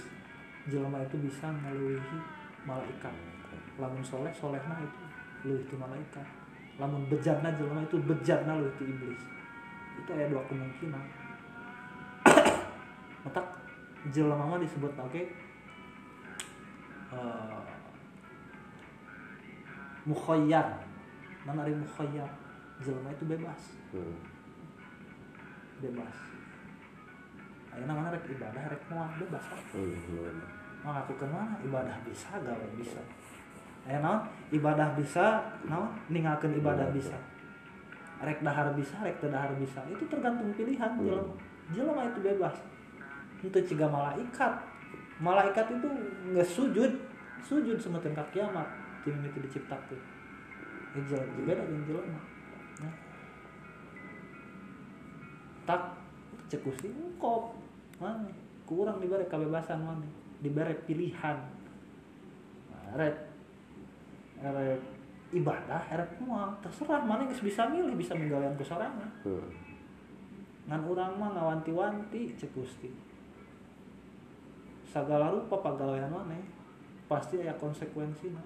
jelema 0.67 0.99
itu 1.03 1.15
bisa 1.23 1.47
ngaluwihi 1.47 2.17
malaikat. 2.67 3.15
Lamun 3.79 4.03
soleh 4.03 4.31
solehna 4.35 4.75
itu 4.83 5.01
leuwih 5.47 5.63
ti 5.67 5.75
malaikat. 5.79 6.27
Lamun 6.77 7.07
bejatna 7.07 7.49
jelema 7.55 7.81
itu 7.87 7.97
bejatna 8.03 8.59
leuwih 8.59 8.75
ti 8.75 8.83
iblis. 8.83 9.21
Itu 10.03 10.09
aya 10.13 10.27
dua 10.27 10.43
kemungkinan. 10.51 11.03
Otak 13.27 13.47
jelema 14.11 14.43
mah 14.43 14.59
disebut 14.59 14.91
oke 14.99 15.21
uh, 17.17 17.59
mukhayyar. 20.07 20.67
Mana 21.43 21.65
ari 21.65 21.73
mukhayyar. 21.75 22.29
Jelema 22.77 23.09
itu 23.09 23.25
bebas. 23.25 23.61
Heeh. 23.91 24.17
bebas. 25.77 26.15
Ayeuna 27.69 27.93
mana 27.93 28.09
rek? 28.09 28.25
Ibadah 28.25 28.63
rek 28.73 28.81
moal 28.89 29.09
bebas 29.21 29.45
kan 29.45 29.61
Hmm. 29.77 30.41
ngalakukeun 30.81 31.29
mana? 31.29 31.53
Ibadah 31.61 31.97
bisa 32.01 32.33
gawe 32.41 32.67
bisa. 32.73 33.01
Naon 33.85 34.25
ibadah 34.49 34.97
bisa 34.97 35.41
naon? 35.69 35.93
Ninggalkeun 36.09 36.57
ibadah 36.57 36.89
bisa. 36.93 37.17
rek 38.17 38.41
dahar 38.41 38.73
bisa 38.73 38.97
rek 39.05 39.21
dahar 39.21 39.53
bisa. 39.61 39.77
Itu 39.85 40.09
tergantung 40.09 40.49
pilihan 40.57 40.97
jelema. 40.97 41.33
Jelema 41.69 42.01
itu 42.09 42.19
bebas. 42.25 42.57
Itu 43.45 43.57
ciga 43.61 43.85
malaikat 43.85 44.53
malaikat 45.23 45.65
itu 45.73 45.87
nggak 46.33 46.47
sujud 46.47 46.91
sujud 47.41 47.77
semeteun 47.79 48.13
ka 48.17 48.25
kiamat. 48.33 48.67
Ti 49.03 49.13
mimiti 49.13 49.39
diciptakeun 49.39 50.17
itu 50.97 51.13
beda 51.45 51.61
jeung 51.67 51.85
jelema 51.85 52.21
Nah. 52.77 52.93
tak 55.65 55.97
cek 56.45 56.61
Gusti 56.61 56.93
engkop 56.93 57.57
mana? 57.97 58.29
Kurang 58.69 59.01
diberi 59.01 59.25
kebebasan 59.25 59.81
mana? 59.81 60.05
Diberi 60.45 60.77
pilihan. 60.85 61.37
Rek 62.93 63.17
rek 64.37 64.77
ibadah 65.33 65.81
rek 65.89 66.21
moal 66.21 66.53
terserah 66.61 67.01
mana 67.01 67.25
geus 67.25 67.41
bisa 67.41 67.65
milih 67.65 67.97
bisa 67.97 68.13
menggawean 68.13 68.53
ku 68.53 68.63
sorangan 68.63 69.09
Hmm. 69.25 69.49
ngan 70.69 70.81
urang 70.85 71.17
mah 71.17 71.33
ngawanti-wanti 71.33 72.37
cek 72.37 72.53
Sagala 74.97 75.29
rupa 75.29 75.61
pagawean 75.61 76.09
maneh 76.09 76.41
pasti 77.05 77.37
aya 77.37 77.53
konsekuensina 77.61 78.41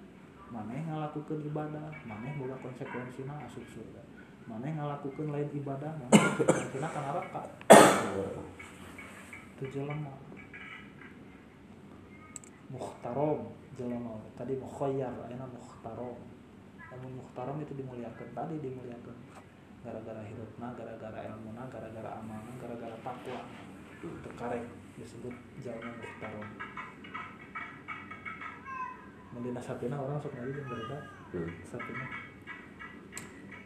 maneh 0.51 0.83
ngalakukeun 0.83 1.47
ibadah 1.47 1.87
maneh 2.03 2.35
boga 2.35 2.59
konsekuensina 2.59 3.39
asup 3.47 3.63
surga. 3.71 4.03
Maneh 4.51 4.75
ngalakukeun 4.75 5.31
lain 5.31 5.47
ibadah 5.47 5.95
maneh 5.95 6.11
konsekuensina 6.11 6.91
ka 6.95 6.99
neraka. 7.07 7.41
Itu 9.55 9.63
jelema. 9.71 10.11
Muhtarom 12.67 13.55
jelema. 13.79 14.19
Tadi 14.35 14.59
mukhayyar 14.59 15.31
ayeuna 15.31 15.47
muhtarom 15.47 16.19
namun 16.91 17.11
muhtarom 17.15 17.63
itu 17.63 17.79
dimuliakan 17.79 18.27
tadi 18.35 18.59
dimuliakan 18.59 19.15
gara-gara 19.87 20.19
hidupna 20.27 20.75
gara-gara 20.75 21.31
ilmuna 21.31 21.63
gara-gara 21.71 22.11
amalna 22.19 22.51
gara-gara 22.59 22.99
takwa. 22.99 23.39
Itu 24.03 24.29
karek 24.35 24.80
disebut 24.99 25.35
jalma 25.63 25.91
muhtarom 25.95 26.47
Mendina 29.31 29.61
sapina 29.63 29.95
orang 29.95 30.19
sok 30.19 30.35
ngaji 30.35 30.51
jeung 30.51 30.67
berita 30.67 30.99
Hmm. 31.31 31.47
sapina 31.63 32.05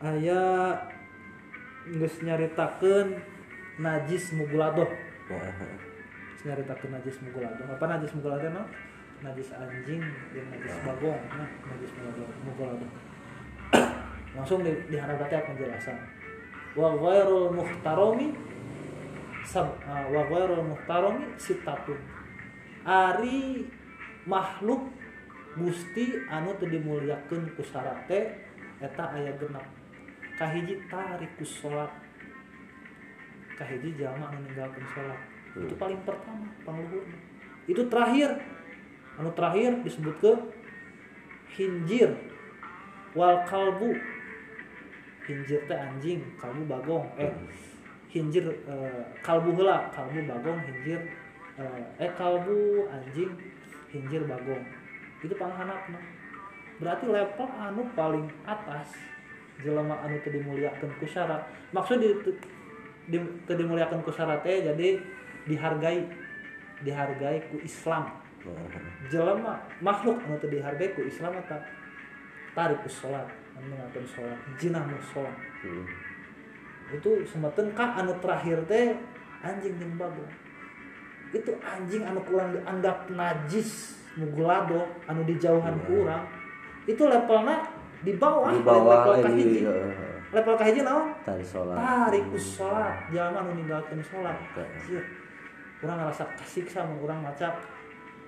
aya 0.06 0.42
geus 1.98 2.22
nyaritakeun 2.22 3.18
najis 3.82 4.38
muguladoh. 4.38 4.86
Nah, 5.30 5.50
Geus 6.38 6.44
nyaritakeun 6.46 6.92
najis 6.94 7.18
muguladoh. 7.26 7.66
Apa 7.66 7.86
najis 7.90 8.14
muguladoh 8.14 8.54
no? 8.54 8.64
najis 9.24 9.50
anjing 9.58 10.04
jeung 10.36 10.48
najis 10.54 10.76
bagong 10.86 11.22
nah 11.34 11.50
najis 11.74 11.92
muguladoh 11.98 12.28
muguladoh. 12.46 12.90
Langsung 14.38 14.60
di 14.62 14.72
teh 14.94 15.42
penjelasan 15.42 15.98
wa 16.76 16.94
ghairul 17.00 17.56
muhtarami 17.56 18.36
sab 19.46 19.78
ah, 19.86 20.10
wa 20.10 20.26
ghairul 20.26 20.66
muhtarami 20.74 21.38
sitatun 21.38 22.02
ari 22.82 23.70
makhluk 24.26 24.90
Gusti 25.56 26.12
anu 26.28 26.52
teu 26.60 26.68
dimuliakeun 26.68 27.48
ku 27.56 27.64
syarat 27.64 28.12
teh 28.12 28.28
eta 28.84 29.08
aya 29.16 29.32
genep. 29.40 29.64
Kahiji 30.36 30.84
tarikus 30.92 31.64
salat 31.64 31.88
kahiji 33.56 33.96
jalma 33.96 34.36
anu 34.36 34.44
ninggalkeun 34.44 34.84
salat 34.92 35.16
itu 35.56 35.72
paling 35.80 36.04
pertama 36.04 36.52
pangluhur 36.68 37.08
itu 37.72 37.88
terakhir. 37.88 38.36
Anu 39.16 39.32
terakhir 39.32 39.80
disebutkeun 39.88 40.52
hinjir. 41.56 42.12
Wal 43.16 43.48
kalbu. 43.48 43.96
Hinjir 45.24 45.64
teh 45.72 45.80
anjing 45.80 46.20
kalbu 46.36 46.68
bagong. 46.68 47.08
Eh 47.16 47.32
hinjir 48.16 48.48
eh, 48.48 49.04
kalbu 49.20 49.52
heula 49.60 49.92
kalbu 49.92 50.24
bagong 50.24 50.60
hinjir 50.64 51.04
eh, 51.60 51.84
eh 52.00 52.12
kalbu 52.16 52.88
anjing 52.88 53.36
hinjir 53.92 54.24
bagong. 54.24 54.64
Itu 55.20 55.36
panghanapna. 55.36 56.00
Berarti 56.80 57.06
level 57.12 57.50
anu 57.60 57.84
paling 57.92 58.28
atas 58.48 58.96
jelema 59.60 60.00
anu 60.08 60.16
teu 60.24 60.32
dimuliakeun 60.32 60.96
ku 60.96 61.04
syarat. 61.04 61.44
Maksud 61.76 62.00
di, 62.00 62.10
di 63.12 63.18
teu 63.44 63.60
dimuliakeun 63.60 64.00
ku 64.08 64.12
syarat 64.16 64.40
teh 64.48 64.64
jadi 64.64 65.04
dihargai 65.44 66.08
dihargai 66.88 67.52
ku 67.52 67.60
Islam. 67.60 68.16
Jelema 69.12 69.60
makhluk 69.84 70.24
anu 70.24 70.40
teu 70.40 70.48
dihargai 70.48 70.96
ku 70.96 71.04
Islam 71.04 71.36
eta 71.36 71.60
tarikus 72.56 73.04
salat 73.04 73.28
anu 73.60 73.76
ngelakuin 73.76 74.08
salat 74.08 74.40
jinah 74.56 74.84
musola 74.88 75.32
Hmm. 75.66 76.15
Itu 76.94 77.10
semeteun 77.26 77.74
ka 77.74 77.98
anu 77.98 78.14
terakhir 78.22 78.62
teh 78.70 78.94
anjing 79.42 79.74
jeung 79.82 79.98
bagong 79.98 80.30
itu 81.36 81.52
anjing 81.60 82.04
anu 82.08 82.22
kurang 82.24 82.56
dianggap 82.56 83.10
najis 83.12 84.00
mugulado 84.16 84.88
anu 85.10 85.28
dijauhan 85.28 85.76
kurang. 85.84 86.24
Itu 86.88 87.10
levelna 87.10 87.66
di 88.06 88.14
bawah 88.16 88.54
di 88.54 88.62
bawah 88.62 88.96
level 89.02 89.16
kahiji 89.26 89.44
lagi 89.44 89.60
ya. 89.66 89.74
level 90.32 90.56
kahiji 90.56 90.82
naon? 90.86 91.08
Tadi 91.26 91.44
sholat. 91.44 91.76
Tarikus 91.76 92.46
salat 92.56 93.10
jalma 93.12 93.44
anu 93.44 93.52
ninggalkeun 93.58 94.00
salat 94.06 94.38
Heeh. 94.54 94.68
anjir 94.80 95.04
urang 95.84 95.98
ngerasa 96.02 96.24
kasiksa 96.38 96.86
mun 96.86 96.98
urang 97.04 97.20
maca 97.26 97.50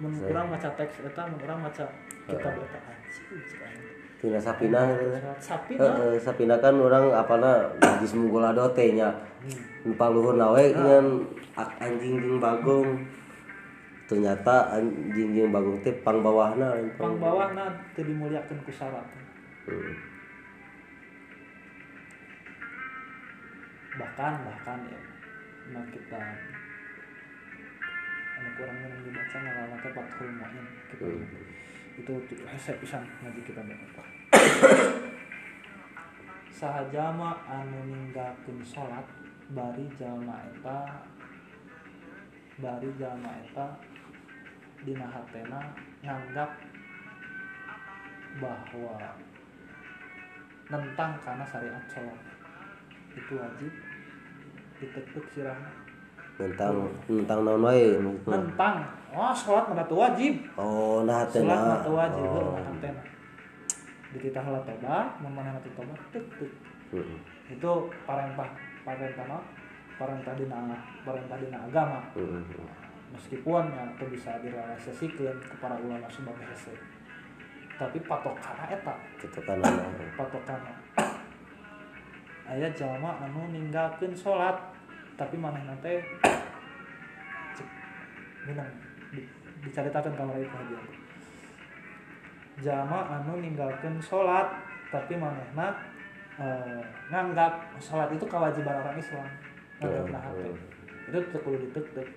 mun 0.02 0.12
Saya- 0.12 0.30
urang 0.34 0.46
maca 0.52 0.70
teks 0.76 1.06
eta 1.06 1.22
mun 1.30 1.40
urang 1.40 1.60
maca 1.62 1.86
kitab 2.28 2.54
eta. 2.58 2.80
Anjing. 2.82 3.97
Tina 4.18 4.40
sapina 4.42 4.82
Salat 4.90 5.38
sapi 5.38 5.74
nah 5.78 5.94
Heeh, 5.94 6.18
sapina 6.18 6.56
kan 6.58 6.74
orang 6.82 7.14
apana 7.14 7.70
najis 7.78 8.18
munggulado 8.18 8.66
teh 8.74 8.94
nya 8.98 9.10
Hmm. 9.38 9.94
paluhur 9.96 10.36
nawe 10.36 10.60
ngan 10.74 11.06
anjing 11.56 12.20
jeung 12.20 12.42
bagong 12.42 13.00
ternyata 14.10 14.74
anjing 14.76 15.32
jeung 15.38 15.54
bagong 15.54 15.78
teh 15.86 15.94
pang 16.02 16.20
bawahna 16.26 16.74
pang 16.98 17.16
bawahna 17.22 17.70
teu 17.94 18.04
dimuliakeun 18.04 18.58
ku 18.66 18.72
syarat 18.74 19.06
Hmm. 19.70 19.94
bahkan 24.02 24.34
bahkan 24.42 24.80
ya 24.90 25.00
nah 25.72 25.86
kita 25.94 26.22
anak 28.38 28.54
kurang 28.58 28.78
yang 28.82 28.94
dibaca 29.06 29.38
ngalalna 29.38 29.78
teh 29.82 29.92
Fathul 29.94 30.30
Muin 30.34 30.66
kita 30.90 31.06
itu 31.98 32.14
hese 32.46 32.78
pisan 32.82 33.02
ngaji 33.26 33.42
kita 33.42 33.62
baca 33.66 34.04
sahajama 36.58 37.42
anu 37.50 37.90
ninggalkeun 37.90 38.62
salat 38.62 39.06
bari 39.54 39.86
jalma 39.98 40.38
eta 40.50 41.02
bari 42.62 42.90
jalma 42.98 43.34
eta 43.42 43.66
dina 44.86 45.10
hatena 45.10 45.62
nganggap 46.06 46.52
bahwa 48.38 49.18
nentang 50.68 51.16
karena 51.24 51.46
syariat 51.48 51.84
sholat. 51.90 52.20
Itu 53.16 53.40
wajib 53.40 53.72
ditekuk 54.78 55.26
sirahna 55.34 55.87
tentang 56.38 56.86
tentang 57.10 57.40
naon 57.42 57.66
wae 57.66 57.98
nentang 57.98 58.76
oh 59.10 59.34
sholat 59.34 59.66
mana 59.74 59.84
tuh 59.90 59.98
wajib 59.98 60.34
oh 60.54 61.02
nah 61.04 61.26
teh 61.26 61.42
sholat 61.42 61.58
mana 61.58 61.70
nah 61.74 61.80
tuh 61.82 61.96
wajib 61.98 62.30
oh. 62.30 62.54
oh. 62.54 62.56
hatena 62.62 63.02
dititah 64.14 64.42
heula 64.46 64.62
tobat 64.62 65.08
mun 65.20 65.32
manehna 65.34 65.60
teu 65.66 65.74
tobat 65.74 66.00
tek 66.14 66.24
tek 66.38 66.52
Hmm. 66.88 67.20
itu 67.52 67.72
parentah 68.08 68.48
parentah 68.88 69.28
no 69.28 69.44
parentah 70.00 70.32
dina 70.40 70.72
parentah 71.04 71.36
dina 71.36 71.68
agama 71.68 72.00
Hmm. 72.16 72.48
meskipun 73.12 73.68
ya 73.76 73.84
itu 73.92 74.06
bisa 74.08 74.40
direalisasikan 74.40 75.36
ke 75.36 75.56
para 75.60 75.76
ulama 75.80 76.08
sebab 76.08 76.32
hese. 76.48 76.72
Tapi 77.76 78.00
patokana 78.08 78.72
eta 78.72 78.96
nah. 79.60 79.92
patokana 80.16 80.74
aya 82.56 82.72
jalma 82.72 83.20
anu 83.28 83.52
ninggalkeun 83.52 84.16
salat 84.16 84.56
tapi 85.18 85.36
teh 85.82 86.00
cek 87.58 87.70
minang 88.46 88.70
di- 89.10 89.30
dicaritakeun 89.66 90.14
kamar 90.16 90.38
itu 90.38 90.56
aja. 90.56 90.80
Jalma 92.62 93.00
anu 93.18 93.42
ninggalkeun 93.42 93.98
salat 94.02 94.48
tapi 94.94 95.18
manehna 95.18 95.74
eh, 96.38 96.82
nganggap 97.10 97.76
salat 97.82 98.14
itu 98.14 98.26
kewajiban 98.30 98.80
orang 98.86 98.98
Islam. 98.98 99.28
Nganggap 99.82 100.06
nah 100.14 100.22
hati 100.22 100.50
itu 101.08 101.20
teu 101.34 101.40
kudu 101.42 101.58
ditek 101.74 102.08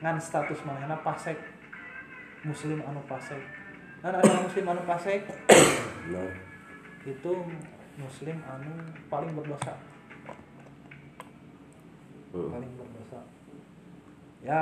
ngan 0.00 0.16
status 0.16 0.60
manehna 0.64 0.96
pasek. 1.04 1.36
Muslim 2.42 2.80
anu 2.82 3.04
pasek. 3.04 3.40
Dan 4.00 4.12
ada 4.22 4.32
muslim 4.44 4.64
anu 4.70 4.82
pasek 4.86 5.26
nah 6.06 6.30
itu 7.06 7.32
muslim 7.98 8.38
anu 8.46 8.70
paling 9.10 9.34
berdosa 9.34 9.74
Hmm. 12.34 12.50
paling 12.52 12.72
berdosa. 12.74 13.20
Ya 14.42 14.60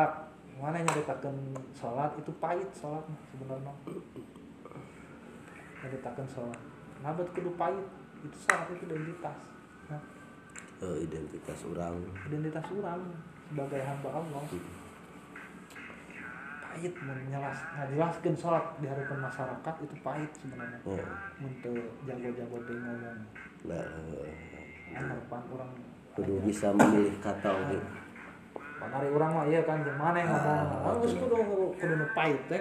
mana 0.61 0.79
nyaritakan 0.81 1.37
sholat? 1.75 2.13
Itu 2.21 2.31
pahit 2.39 2.69
sholat 2.73 3.05
sebenarnya. 3.33 3.75
Nyaritakan 5.83 6.27
sholat. 6.29 6.61
Nabat 7.03 7.29
kudu 7.35 7.53
pahit? 7.61 7.87
Itu 8.25 8.37
sholat 8.49 8.67
itu 8.73 8.85
identitas. 8.89 9.39
Nah, 9.91 10.03
Eh, 10.83 11.07
identitas 11.07 11.59
orang. 11.71 11.97
Identitas 12.29 12.67
orang 12.75 13.01
sebagai 13.49 13.81
hamba 13.87 14.11
Allah. 14.11 14.43
Pahit 16.61 16.95
menjelas 16.99 17.59
ngajelaskan 17.79 18.35
sholat 18.35 18.65
di 18.83 18.87
hadapan 18.91 19.19
masyarakat 19.23 19.75
itu 19.87 19.95
pahit 20.03 20.31
sebenarnya. 20.35 20.79
Eh, 20.83 21.07
untuk 21.39 21.79
jago-jago 22.03 22.59
teh 22.67 22.75
ngomong 22.75 23.19
nah, 23.71 23.87
kan 24.91 25.05
harapan 25.09 25.43
orang 25.55 25.71
kudu 26.15 26.39
bisa 26.47 26.71
memilih 26.71 27.15
kata 27.19 27.51
oke 27.51 27.79
Panari 28.85 29.09
orang 29.09 29.31
mah 29.33 29.45
iya 29.49 29.65
kan 29.65 29.81
gimana 29.81 30.13
yang 30.21 30.29
ngomong. 30.29 30.83
Oh 30.85 30.95
geus 31.01 31.17
kudu 31.17 31.37
kudu 31.73 31.95
nu 31.97 32.07
pahit 32.13 32.37
teh. 32.53 32.61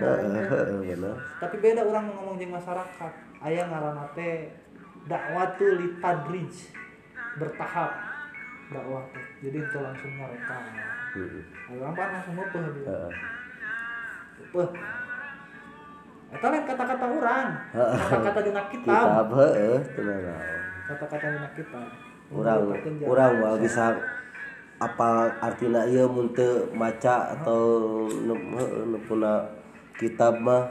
Tapi 1.42 1.56
beda 1.60 1.84
orang 1.84 2.06
ngomong 2.16 2.40
jeung 2.40 2.56
masyarakat. 2.56 3.12
Aya 3.44 3.68
ngaranna 3.68 4.08
teh 4.16 4.48
dakwatu 5.12 5.68
litadrij 5.84 6.72
bertahap. 7.36 7.92
Dakwah 8.72 9.04
teh 9.12 9.26
jadi 9.44 9.68
itu 9.68 9.78
langsung 9.84 10.12
nyarekam. 10.16 10.64
Hmm. 11.14 11.76
orang 11.76 11.92
pan 11.92 12.10
langsung 12.16 12.34
ngeupeun 12.40 12.72
dia. 12.72 12.86
Heeh. 12.88 13.12
Eta 16.34 16.48
lain 16.50 16.64
kata-kata 16.64 17.06
orang. 17.06 17.48
Kata-kata 17.76 18.40
dina 18.48 18.64
kitab. 18.72 19.06
kitab 19.12 19.28
heeh 19.44 19.80
Kata-kata 20.88 21.26
dina 21.36 21.50
kitab. 21.52 22.13
Orang 23.06 23.32
mau 23.40 23.56
saya. 23.56 23.62
bisa 23.62 23.86
apa 24.82 25.32
artinya 25.40 25.86
iya 25.88 26.04
munte 26.10 26.68
maca 26.74 27.32
atau 27.40 27.62
nu- 28.10 28.46
heueuh, 28.58 28.84
nu 28.90 28.98
puna 29.08 29.46
kitab 29.96 30.42
mah 30.42 30.68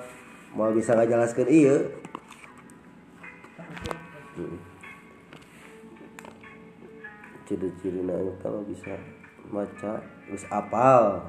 mau 0.53 0.69
bisa 0.75 0.93
ngajelaskeun 0.93 1.49
iya 1.49 1.77
Hmm. 4.33 4.57
ciri-ciri 7.45 8.01
na 8.01 8.17
eta 8.17 8.49
mah 8.49 8.65
bisa 8.65 8.97
maca 9.53 10.01
terus 10.25 10.49
apal 10.49 11.21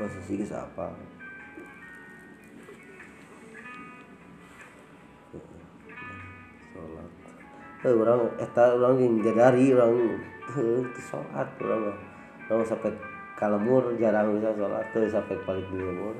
posisi 0.00 0.40
geus 0.40 0.56
eh 7.78 7.94
orang 7.94 8.26
eta 8.42 8.74
orang 8.74 8.98
yang 8.98 9.14
jadari 9.22 9.70
orang 9.70 10.18
teu 10.50 10.82
sholat 10.98 11.46
orang. 11.62 11.94
Orang 12.48 12.64
sampai 12.66 12.90
kalemur 13.38 13.94
jarang 14.02 14.34
bisa 14.34 14.50
sholat 14.58 14.82
tuh 14.90 15.06
sampai 15.06 15.38
balik 15.46 15.66
di 15.70 15.78
lemur 15.78 16.16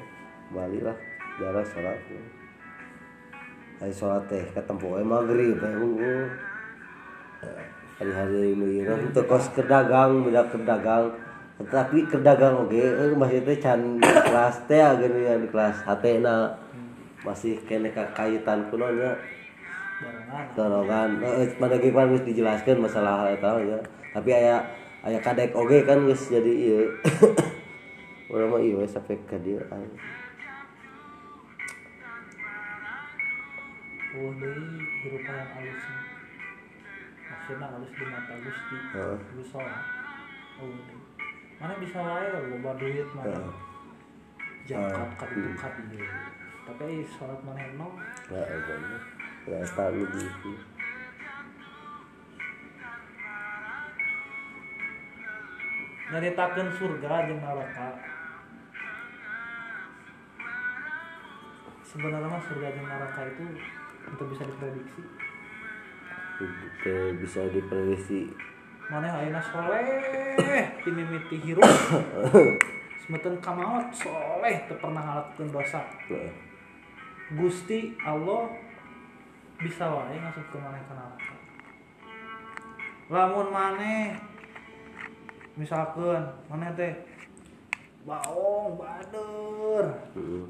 balik 0.54 0.86
lah 0.86 0.96
jarang 1.42 1.66
sholat. 1.66 1.98
Hari 3.82 3.90
sholat 3.90 4.22
teh 4.30 4.44
ketempo 4.54 5.02
eh 5.02 5.06
maghrib 5.06 5.58
eh 5.58 5.74
ungu 5.74 6.30
hari-hari 7.98 8.54
ini 8.54 8.86
ya 8.86 8.94
untuk 8.94 9.26
kos 9.26 9.50
kedagang 9.50 10.22
beda 10.22 10.46
kedagang. 10.46 11.10
Tapi 11.58 12.06
kedagang 12.06 12.54
oke 12.62 12.78
eh, 12.78 13.10
masih 13.18 13.42
teh 13.42 13.58
can 13.58 13.98
kelas 13.98 14.62
teh 14.70 14.78
gini 14.78 15.26
ya 15.26 15.34
di 15.34 15.50
kelas 15.50 15.82
hatena 15.82 16.54
masih 17.26 17.58
kene 17.66 17.90
kaitan 17.90 18.70
kunonya. 18.70 19.18
Dorongan 20.54 21.10
eh, 21.22 21.50
pada 21.58 21.76
gimana 21.78 22.14
harus 22.14 22.22
dijelaskan 22.22 22.78
masalah 22.78 23.26
hal 23.26 23.34
itu 23.34 23.74
ya 23.74 23.78
tapi 24.14 24.30
aya 24.30 24.62
aya 25.02 25.18
kadek 25.18 25.54
oge 25.54 25.82
kan 25.82 26.06
geus 26.06 26.30
jadi 26.30 26.52
ieu 26.54 26.86
urang 28.28 28.52
mah 28.52 28.60
we 28.60 28.84
sampai 28.84 29.16
dieu 29.40 29.56
aya. 29.72 29.88
Oh, 34.18 34.34
deui 34.34 34.82
hirup 35.04 35.22
yang 35.22 35.48
alus. 35.62 35.84
Maksudna 37.28 37.66
alus 37.70 37.92
di 37.94 38.04
mata 38.10 38.34
Gusti. 38.42 38.76
Heeh. 38.98 39.18
Bisa. 39.38 39.62
Oh. 40.58 40.74
Mana 41.62 41.78
bisa 41.78 41.98
wae 42.02 42.26
loba 42.34 42.72
duit 42.76 43.08
mana. 43.14 43.30
Heeh. 43.30 43.52
Jakat 44.66 45.10
ka 45.16 45.24
ditu 45.30 45.52
ka 45.54 45.68
dieu. 45.88 46.08
Tapi 46.66 46.82
ai 46.84 47.00
salat 47.06 47.40
mana 47.46 47.64
nol. 47.78 47.94
ya 48.28 48.44
bener 48.44 49.17
ya 49.48 49.64
tahu 49.72 50.04
gitu 50.04 50.52
nyaritakeun 56.08 56.68
surga 56.72 57.28
jeung 57.28 57.40
neraka. 57.44 57.88
Sebenarnya 61.84 62.28
mah 62.28 62.40
surga 62.40 62.68
jeung 62.72 62.88
neraka 62.88 63.20
itu 63.28 63.44
untuk 64.08 64.26
bisa 64.32 64.44
diprediksi. 64.48 65.02
itu 66.38 67.18
bisa 67.18 67.42
diprediksi 67.50 68.30
Maneh 68.88 69.10
ayeuna 69.10 69.42
soleh 69.42 69.84
ti 70.80 70.88
mimiti 70.88 71.36
hirup. 71.44 71.66
Semeteun 73.04 73.36
ka 73.42 73.52
maot 73.52 73.92
soleh 73.92 74.64
teu 74.64 74.80
pernah 74.80 75.02
ngalakukeun 75.04 75.52
dosa. 75.52 75.84
Gusti 77.36 77.92
Allah 78.00 78.48
bisa 79.58 79.90
wae 79.90 80.14
masuk 80.22 80.46
ke 80.54 80.56
maneh 80.62 80.78
ka 80.86 80.94
neraka. 80.94 81.34
Lamun 83.10 83.50
maneh 83.50 84.14
misalkan 85.58 86.22
maneh 86.46 86.70
teh 86.78 86.94
baong 88.06 88.78
bader 88.78 89.90
Heeh. 90.14 90.46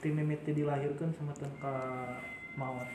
ti 0.00 0.08
mimiti 0.08 0.56
dilahirkeun 0.56 1.12
semeteun 1.12 1.52
ka 1.60 1.74
maot. 2.56 2.88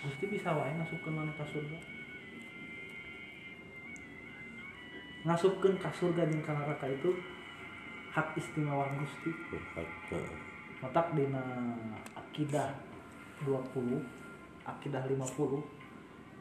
Gusti 0.00 0.24
bisa 0.32 0.56
wae 0.56 0.72
ngasupkeun 0.72 1.20
maneh 1.20 1.36
ka 1.36 1.44
surga. 1.44 1.78
Ngasupkeun 5.28 5.76
ka 5.76 5.92
surga 5.92 6.24
jeung 6.32 6.40
ka 6.40 6.56
neraka 6.56 6.88
itu 6.88 7.12
hak 8.16 8.32
istimewa 8.40 8.88
Gusti. 8.96 9.36
Heeh. 9.52 10.32
Matak 10.80 11.12
dina 11.12 11.44
akidah 12.16 12.72
20 13.44 14.24
akidah 14.66 15.06
50 15.06 15.22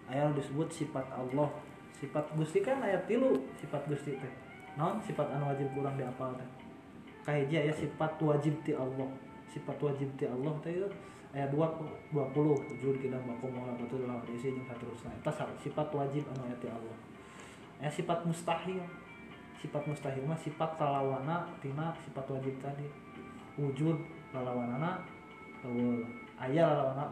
aya 0.09 0.29
nu 0.29 0.33
disebut 0.37 0.69
sifat 0.69 1.05
Allah. 1.13 1.49
Sifat 1.95 2.27
Gusti 2.35 2.59
kan 2.59 2.83
ayat 2.83 3.07
tilu 3.07 3.31
sifat 3.55 3.87
Gusti 3.87 4.17
teh. 4.19 4.33
Naon? 4.75 4.99
Sifat 5.01 5.31
anu 5.31 5.47
wajib 5.47 5.71
kurang 5.71 5.95
diapal 5.95 6.33
teh. 6.35 6.49
Kahiji 7.23 7.61
aya 7.61 7.73
sifat 7.73 8.19
wajib 8.19 8.53
ti 8.67 8.75
Allah. 8.75 9.07
Sifat 9.49 9.77
wajib 9.79 10.09
ti 10.19 10.27
Allah 10.27 10.53
teh 10.59 10.73
ieu 10.75 10.89
aya 11.35 11.47
2 11.51 11.55
20 11.55 12.15
wujud 12.31 12.95
kita 12.99 13.19
baku 13.19 13.51
mola 13.51 13.75
betul 13.75 14.07
dalam 14.07 14.23
isi 14.31 14.55
jeung 14.55 14.63
saterusna 14.63 15.11
eta 15.19 15.31
sifat 15.59 15.87
wajib 15.91 16.23
anu 16.35 16.41
aya 16.45 16.55
ti 16.59 16.67
Allah. 16.67 16.97
Aya 17.79 17.89
sifat 17.89 18.25
mustahil. 18.27 18.83
Sifat 19.55 19.81
mustahil 19.87 20.21
mah 20.27 20.37
sifat 20.37 20.77
kalawana 20.77 21.47
tina 21.63 21.95
sifat 22.03 22.27
wajib 22.27 22.53
tadi. 22.61 22.85
Wujud 23.55 23.95
lalawanana 24.35 24.99
eueuh 25.63 26.03
aya 26.35 26.67
lalawana 26.67 27.07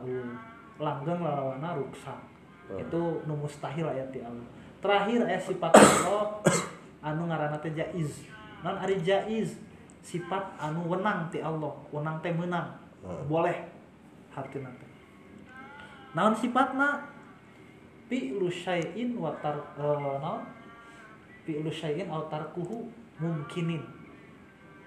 langgeng 0.80 1.22
lalawana 1.22 1.78
ruksak 1.78 2.20
Oh. 2.64 2.80
itu 2.80 3.02
nu 3.28 3.36
mustahil 3.36 3.84
aya 3.84 4.08
ti 4.08 4.24
Allah 4.24 4.48
terakhir 4.80 5.20
aya 5.28 5.36
sifat 5.36 5.76
Allah 5.76 6.40
anu 7.12 7.28
ngaranna 7.28 7.60
teh 7.60 7.76
jaiz. 7.76 8.24
Non 8.64 8.80
ari 8.80 8.96
jaiz 9.04 9.60
sifat 10.00 10.56
anu 10.56 10.88
wenang 10.88 11.28
ti 11.28 11.44
Allah. 11.44 11.76
Wenang 11.92 12.24
teh 12.24 12.32
meunang 12.32 12.72
Oh. 13.04 13.20
boleh. 13.28 13.68
Hartina 14.32 14.72
teh 14.80 14.88
naon 16.16 16.32
sifatna? 16.40 17.04
Fi'lu 18.08 18.48
syai'in 18.48 19.20
wa 19.20 19.36
tar 19.44 19.60
eh, 19.76 19.98
naon? 20.00 20.48
Fi'lu 21.44 21.68
syai'in 21.68 22.08
aw 22.08 22.32
tarkuhu 22.32 22.88
mungkinin 23.20 23.84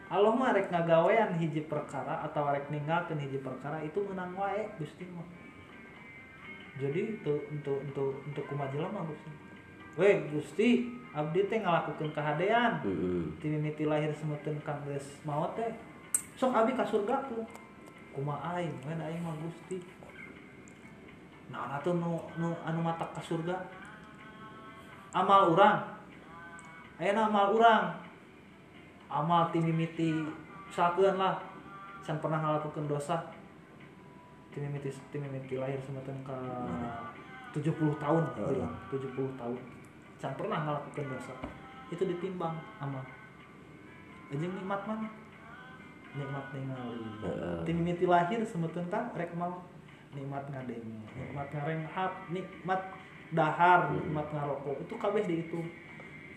Allah 0.08 0.32
mah 0.32 0.56
rek 0.56 0.72
ngagawean 0.72 1.36
hiji 1.36 1.66
perkara 1.68 2.24
atau 2.24 2.46
rek 2.48 2.72
ninggalkeun 2.72 3.20
hiji 3.20 3.42
perkara 3.44 3.84
itu 3.84 4.00
menang 4.06 4.32
wae 4.38 4.64
Gusti 4.80 5.04
mah. 5.12 5.26
Jadi 6.76 7.16
untuk 7.16 7.40
untuk 7.48 7.78
untuk 7.80 8.10
untuk 8.20 8.44
kumaha 8.52 8.68
jelema 8.68 9.00
Gusti. 9.08 9.30
We 9.96 10.28
Gusti, 10.28 10.92
abdi 11.16 11.48
teh 11.48 11.64
ngalakukeun 11.64 12.12
kahadean. 12.12 12.84
Ti 13.40 13.46
mimiti 13.48 13.88
lahir 13.88 14.12
semeteun 14.12 14.60
kang 14.60 14.84
geus 14.84 15.16
maot 15.24 15.56
teh. 15.56 15.72
Sok 16.36 16.52
abdi 16.52 16.76
ka 16.76 16.84
surga 16.84 17.16
tuh. 17.32 17.48
Kumaha 18.12 18.60
aing, 18.60 18.76
we 18.84 18.92
aing 18.92 19.20
mah 19.24 19.32
Gusti. 19.40 19.80
Nah, 21.48 21.80
atuh 21.80 21.96
nu 21.96 22.20
nu 22.36 22.52
anu 22.60 22.84
matak 22.84 23.08
ka 23.16 23.24
surga. 23.24 23.56
Amal 25.16 25.56
urang. 25.56 25.80
Ayeuna 27.00 27.32
amal 27.32 27.56
urang. 27.56 27.96
Amal 29.08 29.48
ti 29.48 29.64
mimiti 29.64 30.12
sakeun 30.68 31.16
lah. 31.16 31.40
Can 32.04 32.20
pernah 32.20 32.36
ngalakukeun 32.44 32.84
dosa. 32.84 33.16
Ti 34.56 34.64
mimiti 34.64 34.88
ti 34.88 35.16
mimiti 35.20 35.60
lahir 35.60 35.76
semeteun 35.84 36.24
ka 36.24 36.32
70 37.52 37.76
tahun 38.00 38.24
Heeh. 38.40 38.48
bilang 38.56 38.72
70 38.88 39.36
tahun. 39.36 39.60
Can 40.16 40.32
pernah 40.32 40.64
ngalakukeun 40.64 41.12
dosa. 41.12 41.36
Itu 41.92 42.08
ditimbang 42.08 42.56
amal. 42.80 43.04
aja 44.26 44.42
nikmat 44.42 44.80
mana 44.88 45.08
nikmat 46.16 46.44
ningali 46.56 47.04
Heeh. 47.20 47.60
tim 47.68 47.76
mimiti 47.84 48.08
lahir 48.08 48.40
semeteun 48.48 48.88
tah 48.88 49.12
rek 49.12 49.36
mau 49.36 49.60
nikmat 50.16 50.48
ngadenge 50.48 51.04
nikmat 51.14 51.46
ngarenghap 51.52 52.12
nikmat 52.32 52.80
dahar 53.36 53.92
nikmat 53.92 54.26
ngarokok 54.32 54.80
itu 54.82 54.94
kabeh 54.96 55.22
dihitung 55.28 55.68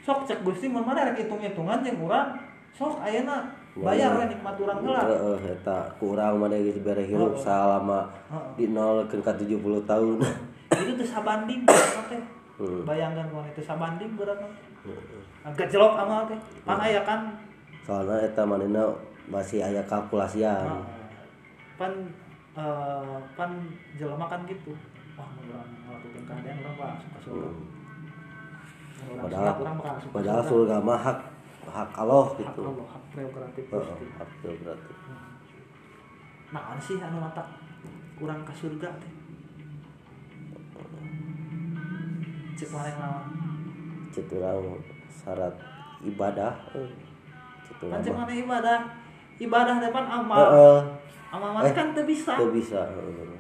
sok 0.04 0.28
cek 0.28 0.44
Gusti 0.44 0.68
mana 0.68 1.08
rek 1.08 1.24
hitung-hitungan 1.24 1.82
jeung 1.82 2.04
urang 2.04 2.36
sok 2.76 3.00
ayeuna 3.00 3.59
bayar 3.78 4.18
we 4.18 4.26
nikmat 4.26 4.56
urang 4.58 4.80
heula 4.82 5.02
Heeh, 5.06 5.38
eta 5.54 5.78
kurang 6.02 6.42
mana 6.42 6.58
geus 6.58 6.80
bere 6.82 7.06
hirup 7.06 7.38
salama. 7.38 8.10
Heeh. 8.34 8.50
di 8.58 8.66
nol 8.74 9.06
ke 9.06 9.22
70 9.22 9.62
tahun. 9.86 10.18
itu 10.82 10.92
tuh 10.98 11.08
sabanding 11.08 11.62
teh. 11.66 12.22
Hmm. 12.60 12.84
bayangkan 12.84 13.24
kalau 13.32 13.46
itu 13.48 13.62
sabanding 13.64 14.12
berat 14.18 14.38
teh. 14.42 14.52
Agak 15.46 15.68
jelok 15.70 15.96
amal 15.96 16.26
teh. 16.28 16.40
Pan 16.66 16.80
aya 16.82 17.02
kan? 17.06 17.30
Soalnya 17.86 18.26
eta 18.26 18.44
manehna 18.44 18.84
masih 19.30 19.62
aya 19.62 19.86
kalkulasian. 19.86 20.66
Heeh. 20.66 20.84
pan 21.80 21.94
eh, 22.58 23.18
pan 23.38 23.52
jelema 23.96 24.26
kan 24.28 24.44
gitu. 24.50 24.74
Wah 25.16 25.28
mun 25.36 25.46
urang 25.52 25.68
ngelakukeun 25.84 26.24
keadaan 26.28 26.58
urang 26.64 26.76
pak 26.80 26.92
suka 27.04 27.20
surga 27.24 27.50
Padahal 29.00 29.48
suka 29.56 30.12
padahal 30.16 30.44
surga 30.44 30.76
mah 30.84 31.00
hak 31.62 31.74
hak 31.76 31.92
Allah 31.98 32.24
hak 32.26 32.38
gitu. 32.40 32.62
Allah 32.64 32.88
hak 32.88 33.04
prerogatif 33.10 33.64
Gusti 33.68 34.06
hak 34.14 34.30
Allah 34.40 34.56
berarti. 34.58 34.92
nah 36.50 36.64
sih 36.80 36.98
anu 36.98 37.18
mata 37.20 37.44
kurang 38.16 38.42
ke 38.42 38.54
surga 38.54 38.90
teh 38.98 39.12
cek 42.56 42.70
mana 42.70 42.88
yang 42.88 43.00
lawan 43.00 43.26
Cek 44.10 44.26
urang 44.28 44.82
syarat 45.08 45.54
ibadah. 46.02 46.54
eh, 46.74 46.90
Cek 47.64 47.78
urang 47.80 47.92
Pancen 47.94 48.12
mah. 48.12 48.26
mana 48.26 48.34
ibadah 48.36 48.80
ibadah 49.38 49.76
depan 49.80 50.06
amal 50.06 50.44
Heeh, 50.50 50.80
amal 51.32 51.50
mana 51.54 51.64
Eh, 51.64 51.74
kan 51.74 51.94
teu 51.94 52.04
bisa 52.04 52.36
teu 52.36 52.52
bisa. 52.52 52.82
heeh. 52.84 53.38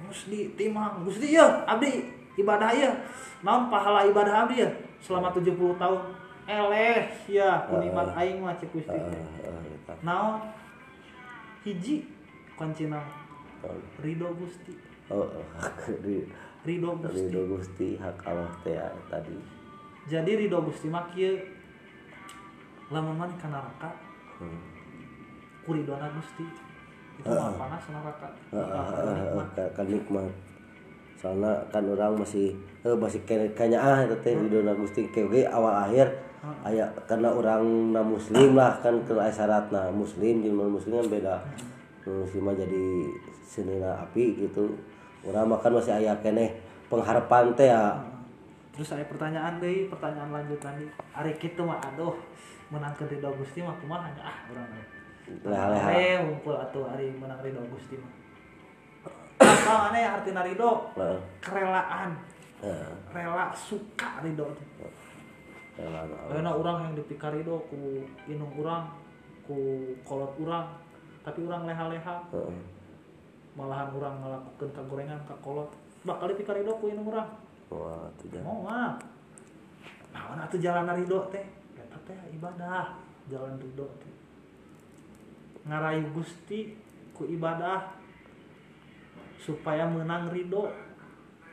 Gusti 0.00 0.54
timang 0.56 1.04
Gusti 1.04 1.34
ya 1.34 1.44
abdi 1.64 2.08
ibadah 2.34 2.70
ya 2.72 2.88
naon 3.42 3.68
pahala 3.68 4.06
ibadah 4.06 4.46
abdi 4.46 4.64
ya 4.64 4.70
selama 4.98 5.28
70 5.30 5.52
tahun 5.76 6.00
eleh 6.50 7.06
ya 7.30 7.62
kunikmat 7.70 8.10
aing 8.18 8.42
mah 8.42 8.54
cek 8.58 8.70
Gusti. 8.74 8.98
Eta. 8.98 9.94
naon? 10.02 10.42
Hiji 11.62 12.10
kuncina 12.58 12.98
Heeh. 13.62 13.80
ridho 14.02 14.34
Gusti. 14.34 14.72
Oh, 15.10 15.26
oh, 15.26 15.44
ridho 16.66 16.90
Gusti. 16.98 17.30
Ridho 17.30 17.42
Gusti 17.54 17.88
hak 18.02 18.18
Allah 18.26 18.50
teh 18.66 18.74
ya, 18.74 18.90
tadi. 19.06 19.36
jadi 20.10 20.30
ridho 20.46 20.58
Gusti 20.66 20.90
mah 20.90 21.06
kieu 21.14 21.38
lamun 22.90 23.14
man 23.14 23.30
ka 23.38 23.46
neraka. 23.46 23.90
Hmm. 24.42 24.58
ku 25.62 25.76
ridhona 25.76 26.10
Gusti. 26.16 26.42
Itu 27.20 27.30
mah 27.30 27.54
panas 27.54 27.84
neraka. 27.92 28.28
Heeh, 28.50 29.68
ka 29.76 29.82
nikmat. 29.86 30.49
Soalnya 31.20 31.52
kan 31.68 31.84
orang 31.84 32.16
masih 32.16 32.56
eh 32.80 32.96
masih 32.96 33.20
kayaknya 33.28 33.76
ah 33.76 34.00
eta 34.00 34.16
teh 34.24 34.32
ridona 34.32 34.72
Gusti 34.72 35.04
kege 35.12 35.44
awal 35.44 35.84
akhir 35.84 36.08
aya 36.64 36.88
karena 37.04 37.28
orang 37.28 37.92
na 37.92 38.00
muslim 38.00 38.56
lah 38.56 38.80
kan 38.80 38.96
ke 39.04 39.12
aya 39.12 39.28
syaratna 39.28 39.92
muslim 39.92 40.40
non 40.40 40.72
muslim 40.72 41.04
kan 41.04 41.08
beda. 41.12 41.36
Muslim 42.08 42.48
mah 42.48 42.56
jadi 42.56 43.04
senina 43.44 44.00
api 44.00 44.48
gitu. 44.48 44.72
Urang 45.28 45.52
mah 45.52 45.60
kan 45.60 45.76
masih 45.76 45.92
aya 45.92 46.16
keneh 46.24 46.56
pengharapan 46.88 47.52
teh 47.52 47.68
ya. 47.68 48.00
terus 48.70 48.96
saya 48.96 49.04
pertanyaan 49.04 49.60
deh 49.60 49.92
pertanyaan 49.92 50.30
lanjutan 50.32 50.72
nih 50.80 50.88
hari 51.12 51.36
kitu 51.36 51.60
mah 51.60 51.76
aduh 51.84 52.16
menang 52.72 52.96
ke 52.96 53.04
ridho 53.04 53.28
Gusti 53.36 53.60
mah 53.60 53.76
kumaha 53.76 54.08
ah 54.24 54.48
urang 54.48 54.64
mah. 54.72 54.86
Leha-leha. 55.44 55.88
Eh, 55.92 56.16
ngumpul 56.24 56.56
atuh 56.56 56.88
hari 56.88 57.12
menang 57.12 57.44
ridho 57.44 57.60
Gusti 57.68 58.00
mah 58.00 58.19
apa 59.70 59.86
aneh 59.94 60.02
artina 60.02 60.42
ridho 60.42 60.72
Heeh. 60.98 61.18
kerelaan. 61.38 62.10
Heeh. 62.60 62.90
rela 63.14 63.54
suka 63.54 64.20
ridho 64.20 64.46
teh 64.58 64.66
Jalan 65.80 66.12
Allah. 66.12 66.28
Karena 66.28 66.50
orang 66.52 66.76
yang 66.90 66.94
dipikar 66.98 67.32
ridho 67.32 67.56
ku 67.70 68.04
inung 68.28 68.52
urang 68.58 68.90
ku 69.46 69.90
kolot 70.04 70.34
urang. 70.42 70.66
Tapi 71.24 71.46
orang 71.46 71.70
leha-leha 71.70 72.16
Heeh. 72.34 72.60
malahan 73.56 73.88
orang 73.94 74.14
ngelakukan 74.20 74.70
kagorengan 74.76 75.20
ka 75.24 75.34
kolot. 75.40 75.70
Bakal 76.04 76.34
dipikar 76.34 76.58
ridho 76.58 76.76
ku 76.76 76.90
inung 76.90 77.08
urang. 77.08 77.30
Wah, 77.70 78.10
jangan. 78.26 78.42
mau 78.42 78.66
mah? 78.66 78.98
Nah 80.10 80.22
mana 80.34 80.42
tuh 80.50 80.58
jalan 80.58 80.90
ridho 80.90 81.30
teh? 81.30 81.46
Eta 81.78 81.98
teh 82.02 82.18
ibadah. 82.34 82.98
Jalan 83.30 83.56
ridho 83.62 83.86
teh. 84.02 84.12
Ngarayu 85.64 86.10
Gusti 86.12 86.74
ku 87.14 87.24
ibadah 87.24 87.99
supaya 89.40 89.82
menang 89.82 90.28
ridho 90.28 90.68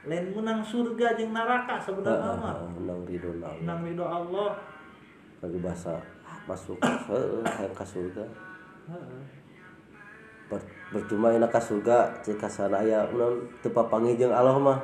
lain 0.04 0.32
menang 0.32 0.60
surga 0.60 1.15
jeung 1.15 1.32
neraka 1.32 1.76
sebenarnya 1.78 2.32
mah 2.34 2.56
Menang 2.76 3.02
ridho 3.04 3.32
Allah. 3.34 3.56
menang 3.58 3.80
ridho 3.82 4.04
Allah 4.04 4.50
Bagi 5.38 5.60
bahasa 5.60 5.93
masuk 6.43 6.76
hayang 6.82 7.71
ka 7.71 7.86
surga. 7.86 8.26
Ber- 10.47 10.76
Percuma 10.88 11.30
enak 11.30 11.47
ka 11.47 11.60
surga 11.60 12.08
cek 12.17 12.39
kasana 12.39 12.80
aya 12.80 13.04
naon 13.12 13.43
teu 13.60 13.69
papanggih 13.69 14.15
jeung 14.15 14.32
Allah 14.32 14.56
mah. 14.56 14.80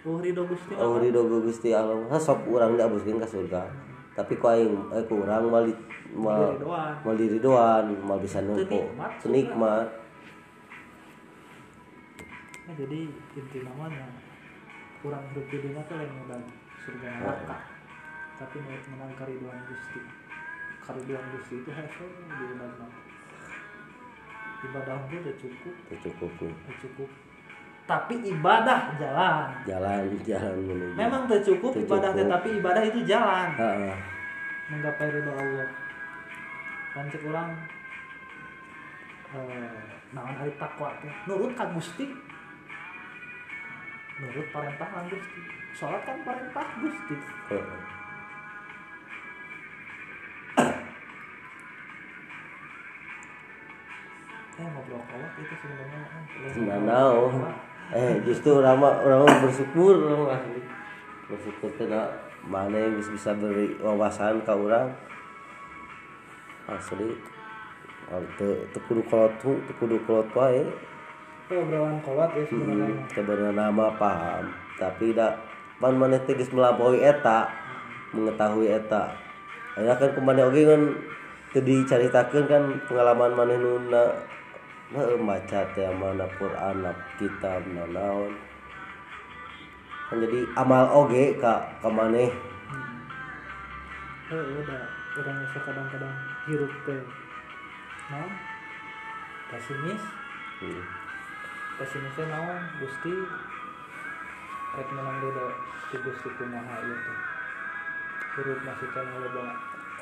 Oh 0.00 0.16
ridho 0.16 0.46
Gusti 0.46 0.72
Oh 0.72 0.96
ridho 0.96 1.20
Gusti 1.42 1.70
Allah 1.70 1.98
mah 2.00 2.14
sok 2.16 2.46
urang 2.46 2.74
diabuskeun 2.74 3.18
ka 3.18 3.26
surga. 3.26 3.66
Tapi 4.14 4.32
ku 4.34 4.46
aing 4.46 4.72
eh 4.90 5.02
ku 5.04 5.20
urang 5.20 5.50
mal 5.50 5.66
di- 5.66 5.76
mal 6.14 6.54
Ridhoan. 7.10 7.84
mal 8.00 8.16
bisa 8.16 8.38
nempo. 8.40 8.62
nikmat 8.64 9.10
Teu 9.18 9.28
nikmat. 9.28 9.86
Nah, 12.66 12.74
jadi 12.74 12.98
inti 13.38 13.58
namanya 13.62 14.10
kurang 14.98 15.22
hidup 15.30 15.46
di 15.46 15.56
dunia 15.62 15.86
tuh 15.86 16.02
lain 16.02 16.10
modal 16.18 16.42
surga 16.82 17.08
neraka. 17.22 17.58
Tapi 18.36 18.56
mau 18.58 18.74
menang 18.74 19.14
kariduan 19.14 19.58
Gusti. 19.70 20.02
Kariduan 20.82 21.24
Gusti 21.30 21.54
itu 21.62 21.70
hasil 21.70 22.08
di 22.10 22.44
ibadah. 22.58 22.90
Ibadah 24.66 24.94
udah 25.06 25.34
cukup, 25.38 25.74
Teu 25.86 25.98
cukup 26.10 26.30
udah 26.42 26.76
cukup. 26.82 27.10
Tapi 27.86 28.14
ibadah 28.34 28.98
jalan. 28.98 29.46
Jalan 29.62 30.10
jalan 30.26 30.54
menuju. 30.58 30.98
Memang 30.98 31.30
tuh 31.30 31.38
cukup 31.38 31.70
ibadah 31.86 32.10
tetapi 32.18 32.58
ibadah 32.58 32.82
itu 32.82 33.06
jalan 33.06 33.54
Heeh. 33.54 33.94
menggapai 34.74 35.06
ridho 35.06 35.30
Allah. 35.30 35.70
Pancet 36.90 37.22
orang 37.30 37.54
eh 39.36 39.86
naon 40.14 40.34
hari 40.34 40.50
takwa 40.58 40.90
teh 40.98 41.12
nurut 41.30 41.54
ka 41.54 41.70
Gusti 41.74 42.10
nurut 44.16 44.48
perintah 44.48 44.88
Gusti 45.12 45.40
sholat 45.76 46.00
kan 46.08 46.16
perintah 46.24 46.64
Gusti 46.80 47.14
Heeh. 47.52 47.80
eh 54.56 54.64
ngobrol 54.72 55.04
kolot 55.04 55.32
itu 55.36 55.52
sebenarnya 55.60 56.00
eh, 56.00 56.56
Nah, 56.64 56.80
naon. 56.80 57.44
Eh 57.92 58.24
justru 58.24 58.56
orang 58.56 58.80
mah 58.80 59.04
orang 59.04 59.28
mah 59.28 59.36
bersyukur 59.44 60.00
orang 60.00 60.20
mah 60.24 60.32
asli. 60.40 60.64
Bersyukur 61.28 61.68
kena 61.76 62.08
mana 62.48 62.72
yang 62.72 62.96
bisa, 62.96 63.12
bisa 63.12 63.30
beri 63.36 63.76
wawasan 63.84 64.40
ke 64.40 64.52
orang 64.56 64.96
asli. 66.72 67.20
Kudu 68.88 69.04
kolot 69.12 69.36
kudu 69.76 70.00
kolot 70.08 70.32
wae. 70.32 70.64
Obrolan 71.46 72.02
kolot 72.02 72.30
ya 72.34 72.42
sebenarnya 72.42 72.90
Hmm, 72.90 73.06
sebenarnya 73.06 73.52
nama 73.54 73.86
paham, 73.94 74.50
tapi 74.82 75.14
dak 75.14 75.38
pan 75.78 75.94
maneh 75.94 76.18
teh 76.26 76.34
geus 76.34 76.50
melampaui 76.50 76.98
eta, 76.98 77.46
mengetahui 78.10 78.66
eta. 78.66 79.14
Aya 79.78 79.94
kan 79.94 80.10
ke 80.10 80.18
mana 80.18 80.50
oge 80.50 80.66
kan 80.66 80.82
teu 81.54 81.62
dicaritakeun 81.62 82.50
kan 82.50 82.62
pengalaman 82.90 83.30
maneh 83.38 83.62
nu 83.62 83.78
na 83.86 84.10
heuh 84.90 85.14
maca 85.22 85.62
teh 85.70 85.86
mana 85.94 86.26
Quran 86.34 86.82
kitab 87.14 87.62
na 87.70 87.86
naon. 87.94 88.34
Kan 90.10 90.18
jadi 90.26 90.50
amal 90.58 90.90
oge 90.90 91.38
ka 91.38 91.62
ka 91.78 91.86
maneh. 91.86 92.34
eh 94.26 94.42
udah 94.42 94.82
orang 95.22 95.38
bisa 95.46 95.58
kadang-kadang 95.62 96.14
hirup 96.50 96.72
teh 96.82 96.98
naon 98.10 98.34
pesimis 99.46 100.02
Hmm. 100.56 101.05
Pesimisnya 101.76 102.24
naon 102.32 102.56
Gusti 102.80 103.12
rek 104.76 104.88
menang 104.96 105.20
ridho 105.20 105.48
ti 105.92 105.96
Gusti 106.00 106.28
kumaha 106.40 106.80
teh 106.80 107.18
hirup 108.36 108.60
masih 108.64 108.88
kan 108.96 109.04
loba 109.12 109.44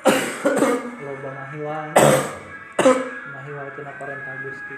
loba 1.07 1.31
mahiwal 1.35 1.91
mahiwal 3.35 3.67
tina 3.75 3.93
parentah 3.99 4.39
Gusti. 4.47 4.77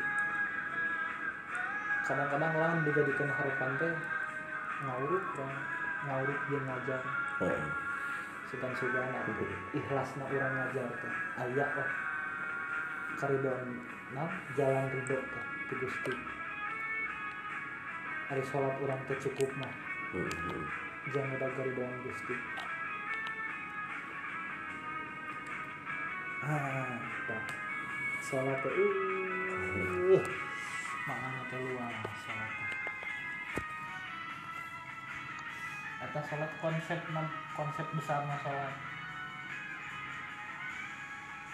Kadang-kadang 2.09 2.53
orang 2.57 2.81
dijadikan 2.89 3.29
harapan 3.29 3.71
teh 3.77 3.93
ngawuruk 4.89 5.25
orang 5.37 5.53
ngawuruk 6.09 6.41
jeung 6.49 6.65
ngajar. 6.65 7.03
Heeh. 7.45 7.65
si 8.47 8.55
sugan 8.57 8.73
sugana 8.79 9.21
ikhlasna 9.77 10.25
urang 10.33 10.53
ngajar 10.57 10.89
teh 10.97 11.15
aya 11.45 11.67
lah. 11.77 11.89
Karidon 13.21 13.85
nah 14.17 14.33
jalan 14.57 14.89
ridho 14.89 15.21
teh 15.21 15.45
ti 15.69 15.75
Gusti 15.77 16.13
hari 18.27 18.43
sholat 18.43 18.75
urang 18.83 18.99
teh 19.07 19.19
cukup 19.23 19.51
mah. 19.55 19.71
Hmm. 20.11 20.67
jangan 21.15 21.39
udah 21.39 21.51
karidon 21.55 21.95
Gusti. 22.03 22.35
Ah 26.43 26.99
sholat 28.27 28.59
teh 28.59 28.75
uh 28.75 30.25
makna 31.07 31.41
teh 31.47 31.59
luas 31.62 31.95
sholat 32.27 32.53
Eta 36.03 36.21
sholat 36.27 36.51
konsep 36.59 37.01
konsep 37.55 37.87
besar 37.95 38.27
sholat 38.43 38.75